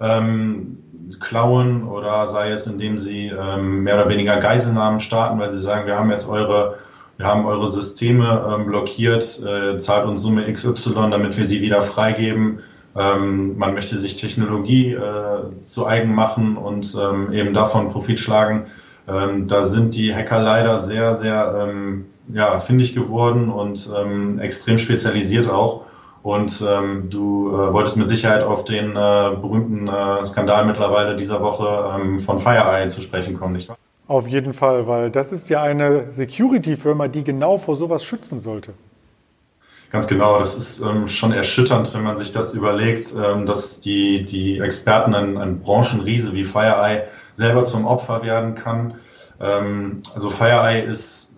ähm, 0.00 0.78
klauen 1.20 1.86
oder 1.86 2.26
sei 2.26 2.52
es, 2.52 2.66
indem 2.66 2.96
sie 2.96 3.26
ähm, 3.26 3.82
mehr 3.82 3.96
oder 3.96 4.08
weniger 4.08 4.38
Geiselnahmen 4.38 4.98
starten, 4.98 5.38
weil 5.38 5.52
sie 5.52 5.60
sagen, 5.60 5.86
wir 5.86 5.98
haben 5.98 6.10
jetzt 6.10 6.26
eure, 6.26 6.78
wir 7.18 7.26
haben 7.26 7.44
eure 7.44 7.68
Systeme 7.68 8.46
ähm, 8.50 8.64
blockiert, 8.64 9.42
äh, 9.44 9.76
zahlt 9.76 10.06
uns 10.06 10.22
Summe 10.22 10.50
XY, 10.50 11.10
damit 11.10 11.36
wir 11.36 11.44
sie 11.44 11.60
wieder 11.60 11.82
freigeben 11.82 12.60
ähm, 12.96 13.56
man 13.56 13.74
möchte 13.74 13.98
sich 13.98 14.16
Technologie 14.16 14.92
äh, 14.92 15.62
zu 15.62 15.86
eigen 15.86 16.14
machen 16.14 16.56
und 16.56 16.96
ähm, 17.00 17.32
eben 17.32 17.54
davon 17.54 17.88
Profit 17.88 18.20
schlagen. 18.20 18.66
Ähm, 19.08 19.48
da 19.48 19.62
sind 19.62 19.94
die 19.94 20.14
Hacker 20.14 20.40
leider 20.40 20.78
sehr, 20.78 21.14
sehr 21.14 21.68
ähm, 21.68 22.06
ja, 22.32 22.60
findig 22.60 22.94
geworden 22.94 23.50
und 23.50 23.90
ähm, 23.96 24.38
extrem 24.38 24.78
spezialisiert 24.78 25.48
auch. 25.48 25.86
Und 26.22 26.62
ähm, 26.66 27.08
du 27.10 27.48
äh, 27.48 27.72
wolltest 27.72 27.96
mit 27.96 28.08
Sicherheit 28.08 28.44
auf 28.44 28.64
den 28.64 28.90
äh, 28.90 28.94
berühmten 28.94 29.88
äh, 29.88 30.24
Skandal 30.24 30.66
mittlerweile 30.66 31.16
dieser 31.16 31.40
Woche 31.40 32.18
von 32.18 32.38
FireEye 32.38 32.86
zu 32.88 33.00
sprechen 33.00 33.34
kommen, 33.34 33.54
nicht 33.54 33.68
wahr? 33.68 33.76
Auf 34.06 34.28
jeden 34.28 34.52
Fall, 34.52 34.86
weil 34.86 35.10
das 35.10 35.32
ist 35.32 35.48
ja 35.48 35.62
eine 35.62 36.12
Security-Firma, 36.12 37.08
die 37.08 37.24
genau 37.24 37.58
vor 37.58 37.74
sowas 37.74 38.04
schützen 38.04 38.38
sollte. 38.38 38.74
Ganz 39.92 40.06
genau, 40.06 40.38
das 40.38 40.56
ist 40.56 40.80
ähm, 40.80 41.06
schon 41.06 41.32
erschütternd, 41.32 41.92
wenn 41.92 42.02
man 42.02 42.16
sich 42.16 42.32
das 42.32 42.54
überlegt, 42.54 43.12
ähm, 43.14 43.44
dass 43.44 43.80
die, 43.80 44.24
die 44.24 44.58
Experten, 44.58 45.14
ein, 45.14 45.36
ein 45.36 45.60
Branchenriese 45.60 46.32
wie 46.32 46.44
FireEye 46.44 47.08
selber 47.34 47.64
zum 47.64 47.84
Opfer 47.84 48.22
werden 48.22 48.54
kann. 48.54 48.94
Ähm, 49.38 50.00
also 50.14 50.30
FireEye 50.30 50.86
ist, 50.86 51.36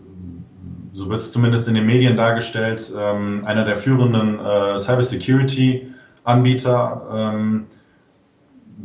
so 0.92 1.11
wird 1.11 1.23
es 1.23 1.32
zumindest 1.32 1.66
in 1.66 1.75
den 1.75 1.84
Medien 1.84 2.16
dargestellt, 2.16 2.92
ähm, 2.96 3.42
einer 3.44 3.64
der 3.64 3.75
führenden 3.75 4.38
äh, 4.38 4.78
Cybersecurity-Anbieter. 4.78 7.08
Ähm, 7.12 7.66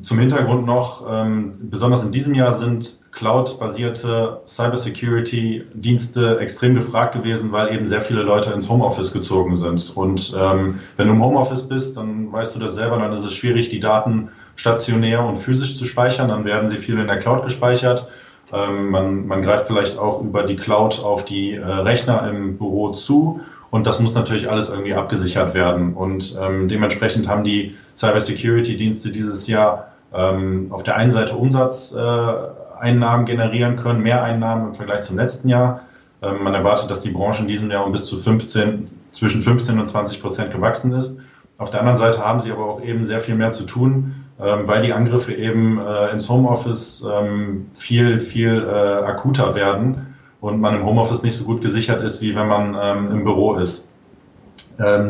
zum 0.02 0.18
Hintergrund 0.18 0.66
noch, 0.66 1.06
ähm, 1.08 1.70
besonders 1.70 2.04
in 2.04 2.12
diesem 2.12 2.34
Jahr 2.34 2.54
sind 2.54 2.99
Cloud-basierte 3.12 4.42
Cybersecurity-Dienste 4.46 6.40
extrem 6.40 6.76
gefragt 6.76 7.16
gewesen, 7.16 7.52
weil 7.52 7.74
eben 7.74 7.86
sehr 7.86 8.02
viele 8.02 8.22
Leute 8.22 8.54
ins 8.54 8.70
Homeoffice 8.70 9.12
gezogen 9.12 9.56
sind. 9.56 9.92
Und 9.96 10.34
ähm, 10.38 10.80
wenn 10.96 11.08
du 11.08 11.14
im 11.14 11.24
Homeoffice 11.24 11.68
bist, 11.68 11.98
dann 11.98 12.32
weißt 12.32 12.56
du 12.56 12.60
das 12.60 12.76
selber, 12.76 12.98
dann 12.98 13.12
ist 13.12 13.26
es 13.26 13.34
schwierig, 13.34 13.70
die 13.70 13.80
Daten 13.80 14.30
stationär 14.56 15.24
und 15.24 15.38
physisch 15.38 15.78
zu 15.78 15.86
speichern. 15.86 16.30
Dann 16.30 16.46
werden 16.46 16.68
sie 16.68 16.78
viel 16.78 17.00
in 17.00 17.08
der 17.08 17.18
Cloud 17.18 17.44
gespeichert. 17.44 18.08
Ähm, 18.54 18.90
man, 18.90 19.28
man 19.28 19.42
greift 19.42 19.68
vielleicht 19.68 19.98
auch 19.98 20.22
über 20.22 20.44
die 20.44 20.56
Cloud 20.56 21.04
auf 21.04 21.26
die 21.26 21.56
äh, 21.56 21.66
Rechner 21.66 22.30
im 22.30 22.58
Büro 22.58 22.92
zu. 22.92 23.42
Und 23.72 23.86
das 23.86 24.00
muss 24.00 24.16
natürlich 24.16 24.50
alles 24.50 24.70
irgendwie 24.70 24.94
abgesichert 24.94 25.54
werden. 25.54 25.94
Und 25.94 26.36
ähm, 26.42 26.68
dementsprechend 26.68 27.28
haben 27.28 27.44
die 27.44 27.76
Cybersecurity-Dienste 27.96 29.12
dieses 29.12 29.48
Jahr 29.48 29.92
ähm, 30.14 30.68
auf 30.72 30.84
der 30.84 30.96
einen 30.96 31.12
Seite 31.12 31.36
Umsatz 31.36 31.94
äh, 31.94 32.32
Einnahmen 32.80 33.26
generieren 33.26 33.76
können, 33.76 34.02
mehr 34.02 34.24
Einnahmen 34.24 34.68
im 34.68 34.74
Vergleich 34.74 35.02
zum 35.02 35.18
letzten 35.18 35.50
Jahr. 35.50 35.82
Ähm, 36.22 36.44
man 36.44 36.54
erwartet, 36.54 36.90
dass 36.90 37.02
die 37.02 37.12
Branche 37.12 37.42
in 37.42 37.48
diesem 37.48 37.72
Jahr 37.72 37.86
um 37.86 37.92
bis 37.92 38.06
zu 38.06 38.18
15, 38.18 38.86
zwischen 39.12 39.42
15 39.42 39.80
und 39.80 39.88
20 39.88 40.22
Prozent 40.22 40.52
gewachsen 40.52 40.94
ist. 40.94 41.20
Auf 41.58 41.72
der 41.72 41.82
anderen 41.82 41.98
Seite 41.98 42.26
haben 42.26 42.40
sie 42.40 42.52
aber 42.52 42.66
auch 42.66 42.82
eben 42.82 43.04
sehr 43.04 43.20
viel 43.20 43.36
mehr 43.36 43.52
zu 43.52 43.64
tun, 43.66 44.16
ähm, 44.40 44.68
weil 44.68 44.84
die 44.84 44.94
Angriffe 44.94 45.34
eben 45.34 45.80
äh, 45.80 46.12
ins 46.12 46.30
Homeoffice 46.30 47.06
ähm, 47.10 47.68
viel, 47.76 48.20
viel 48.20 48.66
äh, 48.66 49.06
akuter 49.06 49.56
werden 49.56 50.16
und 50.42 50.62
man 50.62 50.76
im 50.76 50.86
Homeoffice 50.86 51.24
nicht 51.24 51.36
so 51.36 51.44
gut 51.44 51.62
gesichert 51.62 52.02
ist, 52.02 52.22
wie 52.22 52.34
wenn 52.34 52.48
man 52.48 53.12
im 53.12 53.26
Büro 53.26 53.56
ist. 53.56 53.90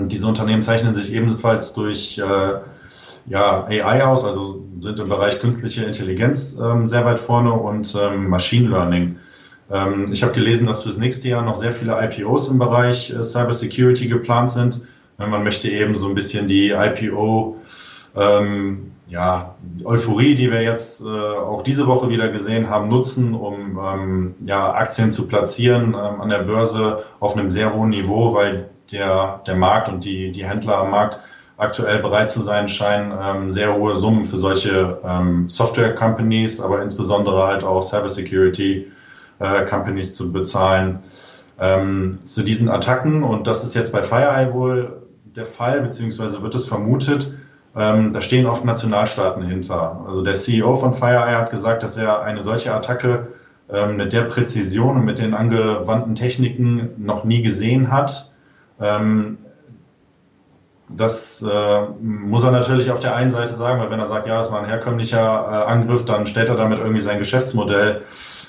diese 0.07 0.27
Unternehmen 0.27 0.63
zeichnen 0.63 0.95
sich 0.95 1.13
ebenfalls 1.13 1.73
durch 1.73 2.17
äh, 2.17 2.23
ja, 3.25 3.65
AI 3.65 4.03
aus, 4.03 4.25
also 4.25 4.63
sind 4.79 4.99
im 4.99 5.09
Bereich 5.09 5.39
künstliche 5.39 5.83
Intelligenz 5.83 6.57
ähm, 6.61 6.87
sehr 6.87 7.05
weit 7.05 7.19
vorne 7.19 7.53
und 7.53 7.95
ähm, 7.99 8.29
Machine 8.29 8.69
Learning. 8.69 9.17
Ähm, 9.71 10.05
ich 10.11 10.23
habe 10.23 10.33
gelesen, 10.33 10.67
dass 10.67 10.83
fürs 10.83 10.97
nächste 10.97 11.29
Jahr 11.29 11.43
noch 11.43 11.55
sehr 11.55 11.71
viele 11.71 11.97
IPOs 12.01 12.49
im 12.49 12.59
Bereich 12.59 13.11
äh, 13.11 13.23
Cyber 13.23 13.53
Security 13.53 14.07
geplant 14.07 14.51
sind. 14.51 14.81
Man 15.17 15.43
möchte 15.43 15.69
eben 15.69 15.95
so 15.95 16.07
ein 16.07 16.15
bisschen 16.15 16.47
die 16.47 16.69
IPO, 16.69 17.57
ähm, 18.15 18.91
ja, 19.09 19.55
Euphorie, 19.83 20.35
die 20.35 20.49
wir 20.51 20.61
jetzt 20.61 21.01
äh, 21.01 21.07
auch 21.07 21.63
diese 21.63 21.87
Woche 21.87 22.09
wieder 22.09 22.29
gesehen 22.29 22.69
haben, 22.69 22.87
nutzen, 22.87 23.33
um 23.33 23.79
ähm, 23.83 24.35
ja, 24.45 24.71
Aktien 24.73 25.11
zu 25.11 25.27
platzieren 25.27 25.89
ähm, 25.89 26.21
an 26.21 26.29
der 26.29 26.43
Börse 26.43 27.03
auf 27.19 27.35
einem 27.35 27.51
sehr 27.51 27.73
hohen 27.73 27.89
Niveau, 27.89 28.33
weil 28.33 28.69
der, 28.91 29.41
der 29.45 29.55
Markt 29.55 29.89
und 29.89 30.05
die, 30.05 30.31
die 30.31 30.45
Händler 30.45 30.77
am 30.77 30.91
Markt 30.91 31.19
aktuell 31.59 31.99
bereit 31.99 32.29
zu 32.29 32.41
sein 32.41 32.67
scheinen, 32.67 33.13
ähm, 33.21 33.49
sehr 33.51 33.75
hohe 33.75 33.93
Summen 33.93 34.23
für 34.23 34.37
solche 34.37 34.97
ähm, 35.05 35.47
Software-Companies, 35.49 36.61
aber 36.61 36.81
insbesondere 36.81 37.45
halt 37.45 37.65
auch 37.65 37.81
Cybersecurity-Companies 37.81 40.09
äh, 40.09 40.13
zu 40.13 40.31
bezahlen. 40.31 40.99
Ähm, 41.59 42.19
zu 42.23 42.43
diesen 42.43 42.69
Attacken, 42.69 43.23
und 43.23 43.45
das 43.45 43.65
ist 43.65 43.75
jetzt 43.75 43.91
bei 43.91 44.01
FireEye 44.01 44.53
wohl 44.53 45.01
der 45.25 45.43
Fall, 45.45 45.81
beziehungsweise 45.81 46.41
wird 46.41 46.55
es 46.55 46.65
vermutet, 46.65 47.33
ähm, 47.75 48.13
da 48.13 48.21
stehen 48.21 48.45
oft 48.45 48.63
Nationalstaaten 48.63 49.43
hinter. 49.43 50.05
Also 50.07 50.23
der 50.23 50.31
CEO 50.33 50.75
von 50.75 50.93
FireEye 50.93 51.37
hat 51.37 51.51
gesagt, 51.51 51.83
dass 51.83 51.97
er 51.97 52.21
eine 52.21 52.41
solche 52.41 52.73
Attacke 52.73 53.27
ähm, 53.69 53.97
mit 53.97 54.13
der 54.13 54.21
Präzision 54.21 54.95
und 54.95 55.03
mit 55.03 55.19
den 55.19 55.33
angewandten 55.33 56.15
Techniken 56.15 56.91
noch 56.97 57.25
nie 57.25 57.43
gesehen 57.43 57.91
hat. 57.91 58.31
Ähm, 58.79 59.39
das 60.89 61.43
äh, 61.43 61.81
muss 62.01 62.43
er 62.43 62.51
natürlich 62.51 62.91
auf 62.91 62.99
der 62.99 63.15
einen 63.15 63.29
Seite 63.29 63.53
sagen, 63.53 63.79
weil 63.79 63.91
wenn 63.91 63.99
er 63.99 64.07
sagt, 64.07 64.27
ja, 64.27 64.37
das 64.37 64.51
war 64.51 64.59
ein 64.59 64.65
herkömmlicher 64.65 65.19
äh, 65.19 65.71
Angriff, 65.71 66.05
dann 66.05 66.25
stellt 66.25 66.49
er 66.49 66.55
damit 66.55 66.79
irgendwie 66.79 66.99
sein 66.99 67.19
Geschäftsmodell 67.19 68.01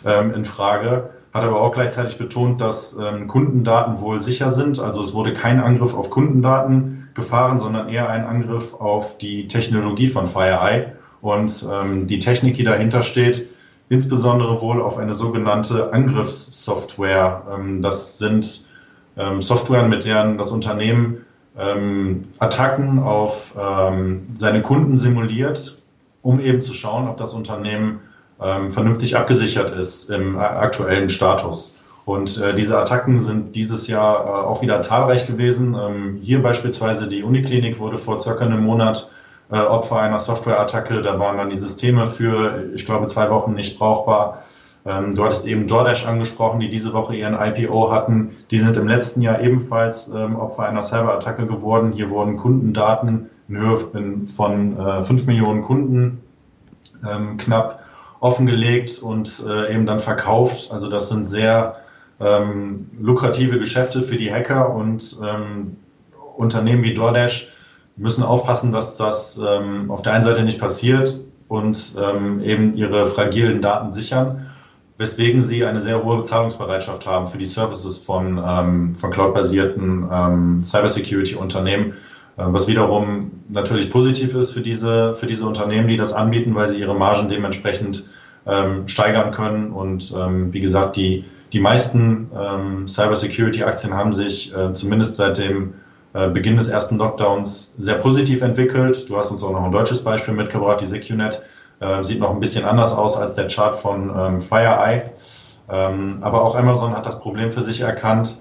ähm, 0.06 0.32
in 0.35 0.44
Frage. 0.44 1.11
Hat 1.35 1.44
aber 1.44 1.61
auch 1.61 1.73
gleichzeitig 1.73 2.18
betont, 2.18 2.61
dass 2.61 2.97
ähm, 3.00 3.28
Kundendaten 3.28 4.00
wohl 4.00 4.20
sicher 4.20 4.50
sind. 4.50 4.80
Also 4.80 5.00
es 5.00 5.14
wurde 5.14 5.32
kein 5.32 5.61
Angriff 5.61 5.94
auf 5.94 6.11
Kundendaten 6.11 7.09
gefahren, 7.14 7.59
sondern 7.59 7.88
eher 7.88 8.09
ein 8.09 8.25
Angriff 8.25 8.75
auf 8.75 9.18
die 9.18 9.47
Technologie 9.47 10.09
von 10.09 10.26
FireEye 10.26 10.92
und 11.20 11.64
ähm, 11.70 12.06
die 12.06 12.18
Technik, 12.18 12.54
die 12.56 12.64
dahinter 12.64 13.02
steht, 13.02 13.47
insbesondere 13.90 14.61
wohl 14.61 14.80
auf 14.80 14.97
eine 14.99 15.14
sogenannte 15.14 15.92
Angriffssoftware. 15.92 17.42
Ähm, 17.54 17.82
das 17.82 18.18
sind 18.18 18.66
ähm, 19.16 19.42
Software, 19.42 19.87
mit 19.87 20.06
deren 20.06 20.38
das 20.38 20.50
Unternehmen 20.50 21.26
ähm, 21.60 22.28
Attacken 22.38 22.98
auf 23.00 23.54
ähm, 23.58 24.26
seine 24.34 24.62
Kunden 24.62 24.96
simuliert, 24.96 25.76
um 26.22 26.40
eben 26.40 26.60
zu 26.60 26.74
schauen, 26.74 27.08
ob 27.08 27.16
das 27.16 27.34
Unternehmen 27.34 28.00
ähm, 28.40 28.70
vernünftig 28.70 29.16
abgesichert 29.16 29.76
ist 29.76 30.10
im 30.10 30.38
aktuellen 30.38 31.08
Status. 31.08 31.76
Und 32.04 32.38
äh, 32.38 32.54
diese 32.54 32.78
Attacken 32.78 33.18
sind 33.18 33.54
dieses 33.54 33.86
Jahr 33.86 34.24
äh, 34.24 34.28
auch 34.28 34.62
wieder 34.62 34.80
zahlreich 34.80 35.26
gewesen. 35.26 35.74
Ähm, 35.74 36.18
hier 36.22 36.42
beispielsweise 36.42 37.06
die 37.06 37.22
Uniklinik 37.22 37.78
wurde 37.78 37.98
vor 37.98 38.18
circa 38.18 38.44
einem 38.44 38.64
Monat 38.64 39.10
äh, 39.50 39.58
Opfer 39.58 40.00
einer 40.00 40.18
Softwareattacke. 40.18 41.02
Da 41.02 41.18
waren 41.18 41.36
dann 41.36 41.50
die 41.50 41.56
Systeme 41.56 42.06
für, 42.06 42.70
ich 42.74 42.86
glaube, 42.86 43.06
zwei 43.06 43.30
Wochen 43.30 43.54
nicht 43.54 43.78
brauchbar. 43.78 44.42
Ähm, 44.87 45.14
du 45.14 45.25
hattest 45.25 45.46
eben 45.46 45.66
DoorDash 45.66 46.06
angesprochen, 46.06 46.60
die 46.60 46.70
diese 46.70 46.92
Woche 46.92 47.14
ihren 47.14 47.34
IPO 47.34 47.90
hatten. 47.90 48.37
Die 48.50 48.58
sind 48.58 48.76
im 48.76 48.88
letzten 48.88 49.20
Jahr 49.20 49.40
ebenfalls 49.40 50.08
ähm, 50.08 50.37
Opfer 50.37 50.64
einer 50.64 50.82
Cyberattacke 50.82 51.46
geworden. 51.46 51.92
Hier 51.92 52.10
wurden 52.10 52.37
Kundendaten 52.37 53.28
in 53.49 53.56
Höhe 53.56 53.76
von 54.26 54.78
äh, 54.78 55.02
5 55.02 55.26
Millionen 55.26 55.62
Kunden 55.62 56.22
ähm, 57.08 57.37
knapp 57.37 57.80
offengelegt 58.20 59.00
und 59.02 59.42
äh, 59.46 59.75
eben 59.75 59.87
dann 59.87 59.99
verkauft. 59.99 60.70
Also 60.70 60.88
das 60.88 61.08
sind 61.08 61.26
sehr 61.26 61.76
ähm, 62.20 62.90
lukrative 62.99 63.58
Geschäfte 63.58 64.02
für 64.02 64.16
die 64.16 64.32
Hacker 64.32 64.75
und 64.75 65.18
ähm, 65.22 65.76
Unternehmen 66.37 66.82
wie 66.84 66.94
DoorDash 66.94 67.49
müssen 67.96 68.22
aufpassen, 68.22 68.72
dass 68.72 68.96
das 68.96 69.38
ähm, 69.38 69.90
auf 69.90 70.02
der 70.02 70.14
einen 70.14 70.22
Seite 70.22 70.42
nicht 70.42 70.58
passiert 70.58 71.20
und 71.49 71.94
ähm, 72.00 72.40
eben 72.40 72.75
ihre 72.76 73.04
fragilen 73.06 73.60
Daten 73.60 73.92
sichern 73.92 74.50
weswegen 75.00 75.42
sie 75.42 75.64
eine 75.64 75.80
sehr 75.80 76.04
hohe 76.04 76.19
Bezahlungsbereitschaft 76.19 77.07
haben 77.07 77.26
für 77.26 77.38
die 77.38 77.47
Services 77.47 77.97
von, 77.97 78.38
ähm, 78.47 78.95
von 78.95 79.11
cloud-basierten 79.11 80.07
ähm, 80.12 80.62
Cybersecurity-Unternehmen, 80.62 81.95
äh, 82.37 82.45
was 82.45 82.69
wiederum 82.69 83.30
natürlich 83.49 83.88
positiv 83.88 84.35
ist 84.35 84.50
für 84.50 84.61
diese, 84.61 85.14
für 85.14 85.26
diese 85.26 85.47
Unternehmen, 85.47 85.88
die 85.88 85.97
das 85.97 86.12
anbieten, 86.12 86.54
weil 86.54 86.69
sie 86.69 86.78
ihre 86.78 86.95
Margen 86.95 87.30
dementsprechend 87.30 88.04
ähm, 88.47 88.87
steigern 88.88 89.30
können. 89.30 89.73
Und 89.73 90.14
ähm, 90.14 90.52
wie 90.52 90.61
gesagt, 90.61 90.97
die, 90.97 91.25
die 91.54 91.61
meisten 91.61 92.30
ähm, 92.38 92.87
Cybersecurity-Aktien 92.87 93.95
haben 93.95 94.12
sich 94.12 94.54
äh, 94.54 94.75
zumindest 94.75 95.16
seit 95.16 95.38
dem 95.38 95.73
äh, 96.12 96.28
Beginn 96.28 96.57
des 96.57 96.69
ersten 96.69 96.99
Lockdowns 96.99 97.75
sehr 97.78 97.97
positiv 97.97 98.42
entwickelt. 98.42 99.09
Du 99.09 99.16
hast 99.16 99.30
uns 99.30 99.42
auch 99.42 99.52
noch 99.52 99.64
ein 99.64 99.73
deutsches 99.73 100.04
Beispiel 100.04 100.35
mitgebracht, 100.35 100.83
die 100.83 100.87
SecuNet 100.87 101.40
äh, 101.80 102.02
sieht 102.04 102.20
noch 102.20 102.30
ein 102.30 102.40
bisschen 102.40 102.64
anders 102.64 102.94
aus 102.94 103.16
als 103.16 103.34
der 103.34 103.49
Chart 103.49 103.75
von 103.75 104.10
ähm, 104.16 104.40
FireEye. 104.40 105.10
Ähm, 105.70 106.18
aber 106.20 106.42
auch 106.42 106.56
Amazon 106.56 106.96
hat 106.96 107.06
das 107.06 107.20
Problem 107.20 107.50
für 107.52 107.62
sich 107.62 107.80
erkannt. 107.80 108.38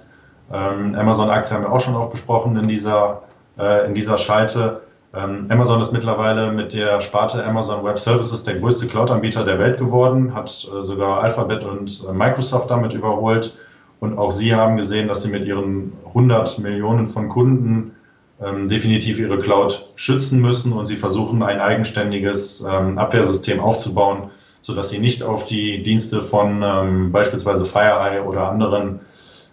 Ähm, 0.51 0.95
Amazon-Aktie 0.95 1.55
haben 1.55 1.63
wir 1.63 1.71
auch 1.71 1.81
schon 1.81 1.95
oft 1.95 2.11
besprochen 2.11 2.57
in 2.57 2.67
dieser, 2.67 3.21
äh, 3.57 3.85
in 3.85 3.93
dieser 3.93 4.17
Schalte. 4.17 4.81
Ähm, 5.13 5.47
Amazon 5.49 5.81
ist 5.81 5.91
mittlerweile 5.91 6.51
mit 6.51 6.73
der 6.73 7.01
Sparte 7.01 7.43
Amazon 7.43 7.83
Web 7.83 7.97
Services 7.97 8.43
der 8.43 8.59
größte 8.59 8.87
Cloud-Anbieter 8.87 9.43
der 9.43 9.57
Welt 9.57 9.79
geworden, 9.79 10.33
hat 10.35 10.49
äh, 10.49 10.81
sogar 10.81 11.21
Alphabet 11.23 11.63
und 11.63 12.03
äh, 12.07 12.11
Microsoft 12.11 12.69
damit 12.69 12.93
überholt. 12.93 13.57
Und 13.99 14.17
auch 14.17 14.31
sie 14.31 14.55
haben 14.55 14.77
gesehen, 14.77 15.07
dass 15.07 15.23
sie 15.23 15.29
mit 15.29 15.45
ihren 15.45 15.93
100 16.07 16.59
Millionen 16.59 17.05
von 17.05 17.27
Kunden 17.27 17.95
ähm, 18.43 18.69
definitiv 18.69 19.19
ihre 19.19 19.39
Cloud 19.39 19.87
schützen 19.95 20.41
müssen 20.41 20.73
und 20.73 20.85
sie 20.85 20.95
versuchen, 20.95 21.43
ein 21.43 21.59
eigenständiges 21.59 22.65
ähm, 22.69 22.97
Abwehrsystem 22.97 23.59
aufzubauen, 23.59 24.29
sodass 24.61 24.89
sie 24.89 24.99
nicht 24.99 25.23
auf 25.23 25.45
die 25.45 25.83
Dienste 25.83 26.21
von 26.21 26.61
ähm, 26.63 27.11
beispielsweise 27.11 27.65
FireEye 27.65 28.23
oder 28.23 28.49
anderen 28.49 28.99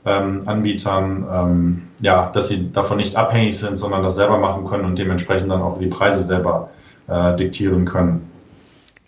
ähm, 0.05 0.43
Anbietern, 0.47 1.26
ähm, 1.31 1.83
ja, 2.00 2.31
dass 2.31 2.49
sie 2.49 2.73
davon 2.73 2.99
nicht 2.99 3.16
abhängig 3.16 3.59
sind, 3.59 3.76
sondern 3.76 4.02
das 4.02 4.14
selber 4.14 4.38
machen 4.38 4.64
können 4.64 4.85
und 4.85 4.99
dementsprechend 4.99 5.50
dann 5.50 5.62
auch 5.62 5.78
die 5.78 5.88
Preise 5.88 6.23
selber 6.23 6.71
äh, 7.09 7.35
diktieren 7.37 7.85
können. 7.85 8.31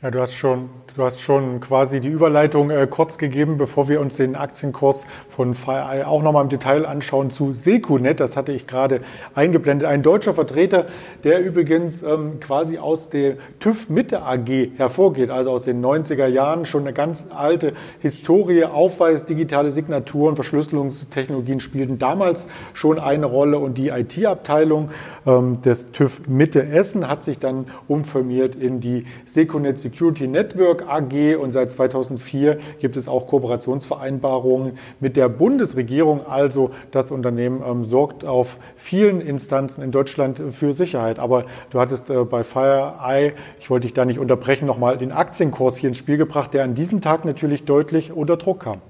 Ja, 0.02 0.11
du 0.11 0.20
hast 0.20 0.35
schon 0.35 0.68
Du 0.99 1.05
hast 1.05 1.21
schon 1.21 1.61
quasi 1.61 2.00
die 2.00 2.09
Überleitung 2.09 2.71
äh, 2.71 2.88
kurz 2.90 3.19
gegeben, 3.19 3.57
bevor 3.57 3.88
wir 3.88 4.00
uns 4.00 4.17
den 4.17 4.35
Aktienkurs 4.35 5.07
von 5.28 5.55
FireEye 5.55 6.05
auch 6.05 6.25
nochmal 6.25 6.43
im 6.43 6.49
Detail 6.49 6.85
anschauen 6.87 7.31
zu 7.31 7.52
Secunet. 7.52 8.19
Das 8.19 8.37
hatte 8.37 8.50
ich 8.50 8.67
gerade 8.67 9.02
eingeblendet. 9.33 9.87
Ein 9.87 10.02
deutscher 10.02 10.35
Vertreter, 10.35 10.87
der 11.23 11.40
übrigens 11.45 12.02
ähm, 12.02 12.40
quasi 12.40 12.78
aus 12.78 13.11
der 13.11 13.37
TÜV 13.61 13.90
Mitte 13.90 14.23
AG 14.23 14.73
hervorgeht, 14.76 15.31
also 15.31 15.52
aus 15.52 15.62
den 15.62 15.81
90er 15.85 16.26
Jahren, 16.26 16.67
schon 16.67 16.81
eine 16.81 16.93
ganz 16.93 17.26
alte 17.33 17.75
Historie 18.00 18.64
aufweist. 18.64 19.28
Digitale 19.28 19.71
Signaturen, 19.71 20.35
Verschlüsselungstechnologien 20.35 21.61
spielten 21.61 22.00
damals 22.00 22.49
schon 22.75 22.99
eine 22.99 23.26
Rolle 23.26 23.61
und 23.61 23.78
die 23.78 23.90
IT-Abteilung 23.90 24.90
ähm, 25.28 25.62
des 25.62 25.93
TÜV 25.93 26.26
Mitte 26.26 26.67
Essen 26.67 27.09
hat 27.09 27.23
sich 27.23 27.38
dann 27.38 27.67
umfirmiert 27.87 28.57
in 28.57 28.81
die 28.81 29.07
Secunet 29.26 29.78
Security 29.78 30.26
Network 30.26 30.88
AG 30.88 31.37
und 31.37 31.52
seit 31.52 31.73
2004 31.73 32.59
gibt 32.80 32.97
es 32.97 33.09
auch 33.09 33.26
Kooperationsvereinbarungen 33.26 34.78
mit 35.00 35.16
der 35.16 35.28
Bundesregierung. 35.28 36.26
Also 36.26 36.71
das 36.90 37.11
Unternehmen 37.11 37.62
ähm, 37.66 37.85
sorgt 37.85 38.25
auf 38.25 38.59
vielen 38.76 39.21
Instanzen 39.21 39.83
in 39.83 39.90
Deutschland 39.90 40.40
für 40.50 40.73
Sicherheit. 40.73 41.18
Aber 41.18 41.45
du 41.71 41.80
hattest 41.80 42.11
äh, 42.11 42.25
bei 42.25 42.45
FireEye, 42.45 43.33
ich 43.61 43.71
wollte 43.71 43.87
dich 43.87 43.95
da 43.95 44.04
nicht 44.04 44.18
unterbrechen, 44.18 44.66
nochmal 44.66 44.99
den 44.99 45.12
Aktienkurs 45.12 45.76
hier 45.76 45.88
ins 45.88 45.99
Spiel 45.99 46.16
gebracht, 46.16 46.54
der 46.54 46.64
an 46.64 46.75
diesem 46.75 47.00
Tag 47.00 47.25
natürlich 47.25 47.64
deutlich 47.64 48.12
unter 48.12 48.37
Druck 48.37 48.61
kam. 48.61 48.80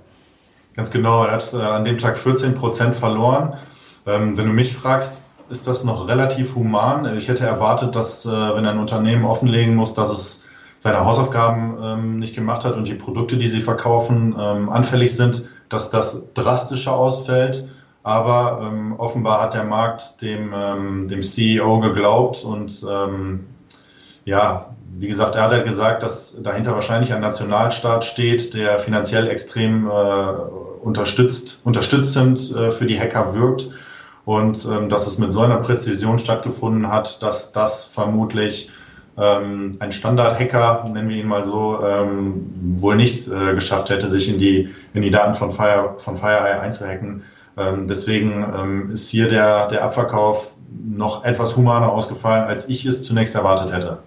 Ganz 0.74 0.90
genau, 0.90 1.24
er 1.24 1.32
hat 1.32 1.52
äh, 1.52 1.56
an 1.56 1.84
dem 1.84 1.98
Tag 1.98 2.16
14 2.16 2.54
Prozent 2.54 2.94
verloren. 2.94 3.56
Ähm, 4.06 4.36
wenn 4.36 4.46
du 4.46 4.52
mich 4.52 4.72
fragst, 4.72 5.20
ist 5.50 5.66
das 5.66 5.84
noch 5.84 6.08
relativ 6.08 6.54
human. 6.54 7.16
Ich 7.16 7.28
hätte 7.28 7.46
erwartet, 7.46 7.94
dass 7.94 8.24
äh, 8.26 8.30
wenn 8.30 8.66
ein 8.66 8.78
Unternehmen 8.78 9.24
offenlegen 9.24 9.74
muss, 9.74 9.94
dass 9.94 10.10
es 10.10 10.37
seine 10.78 11.04
Hausaufgaben 11.04 11.76
ähm, 11.82 12.18
nicht 12.18 12.34
gemacht 12.34 12.64
hat 12.64 12.74
und 12.74 12.86
die 12.86 12.94
Produkte, 12.94 13.36
die 13.36 13.48
sie 13.48 13.60
verkaufen, 13.60 14.34
ähm, 14.38 14.68
anfällig 14.68 15.14
sind, 15.14 15.48
dass 15.68 15.90
das 15.90 16.32
drastischer 16.34 16.94
ausfällt. 16.94 17.68
Aber 18.04 18.60
ähm, 18.62 18.94
offenbar 18.98 19.42
hat 19.42 19.54
der 19.54 19.64
Markt 19.64 20.22
dem, 20.22 20.52
ähm, 20.54 21.08
dem 21.08 21.22
CEO 21.22 21.80
geglaubt 21.80 22.44
und 22.44 22.84
ähm, 22.88 23.46
ja, 24.24 24.74
wie 24.96 25.08
gesagt, 25.08 25.34
er 25.36 25.42
hat 25.42 25.52
ja 25.52 25.62
gesagt, 25.62 26.02
dass 26.02 26.40
dahinter 26.42 26.74
wahrscheinlich 26.74 27.12
ein 27.12 27.20
Nationalstaat 27.20 28.04
steht, 28.04 28.54
der 28.54 28.78
finanziell 28.78 29.28
extrem 29.28 29.88
äh, 29.88 29.90
unterstützt, 30.82 31.60
unterstützend 31.64 32.54
äh, 32.54 32.70
für 32.70 32.86
die 32.86 32.98
Hacker 32.98 33.34
wirkt 33.34 33.70
und 34.24 34.66
ähm, 34.70 34.88
dass 34.88 35.06
es 35.06 35.18
mit 35.18 35.32
so 35.32 35.42
einer 35.42 35.58
Präzision 35.58 36.18
stattgefunden 36.18 36.88
hat, 36.88 37.22
dass 37.22 37.52
das 37.52 37.84
vermutlich 37.84 38.70
ähm, 39.18 39.72
ein 39.80 39.92
Standard-Hacker, 39.92 40.90
nennen 40.92 41.08
wir 41.08 41.16
ihn 41.16 41.26
mal 41.26 41.44
so, 41.44 41.84
ähm, 41.84 42.46
wohl 42.78 42.96
nicht 42.96 43.28
äh, 43.28 43.54
geschafft 43.54 43.90
hätte, 43.90 44.06
sich 44.06 44.28
in 44.28 44.38
die, 44.38 44.74
in 44.94 45.02
die 45.02 45.10
Daten 45.10 45.34
von, 45.34 45.50
Fire, 45.50 45.94
von 45.98 46.16
FireEye 46.16 46.60
einzuhacken. 46.60 47.22
Ähm, 47.56 47.88
deswegen 47.88 48.46
ähm, 48.56 48.90
ist 48.92 49.10
hier 49.10 49.28
der, 49.28 49.66
der 49.66 49.82
Abverkauf 49.82 50.54
noch 50.88 51.24
etwas 51.24 51.56
humaner 51.56 51.90
ausgefallen, 51.90 52.44
als 52.44 52.68
ich 52.68 52.86
es 52.86 53.02
zunächst 53.02 53.34
erwartet 53.34 53.72
hätte. 53.72 53.98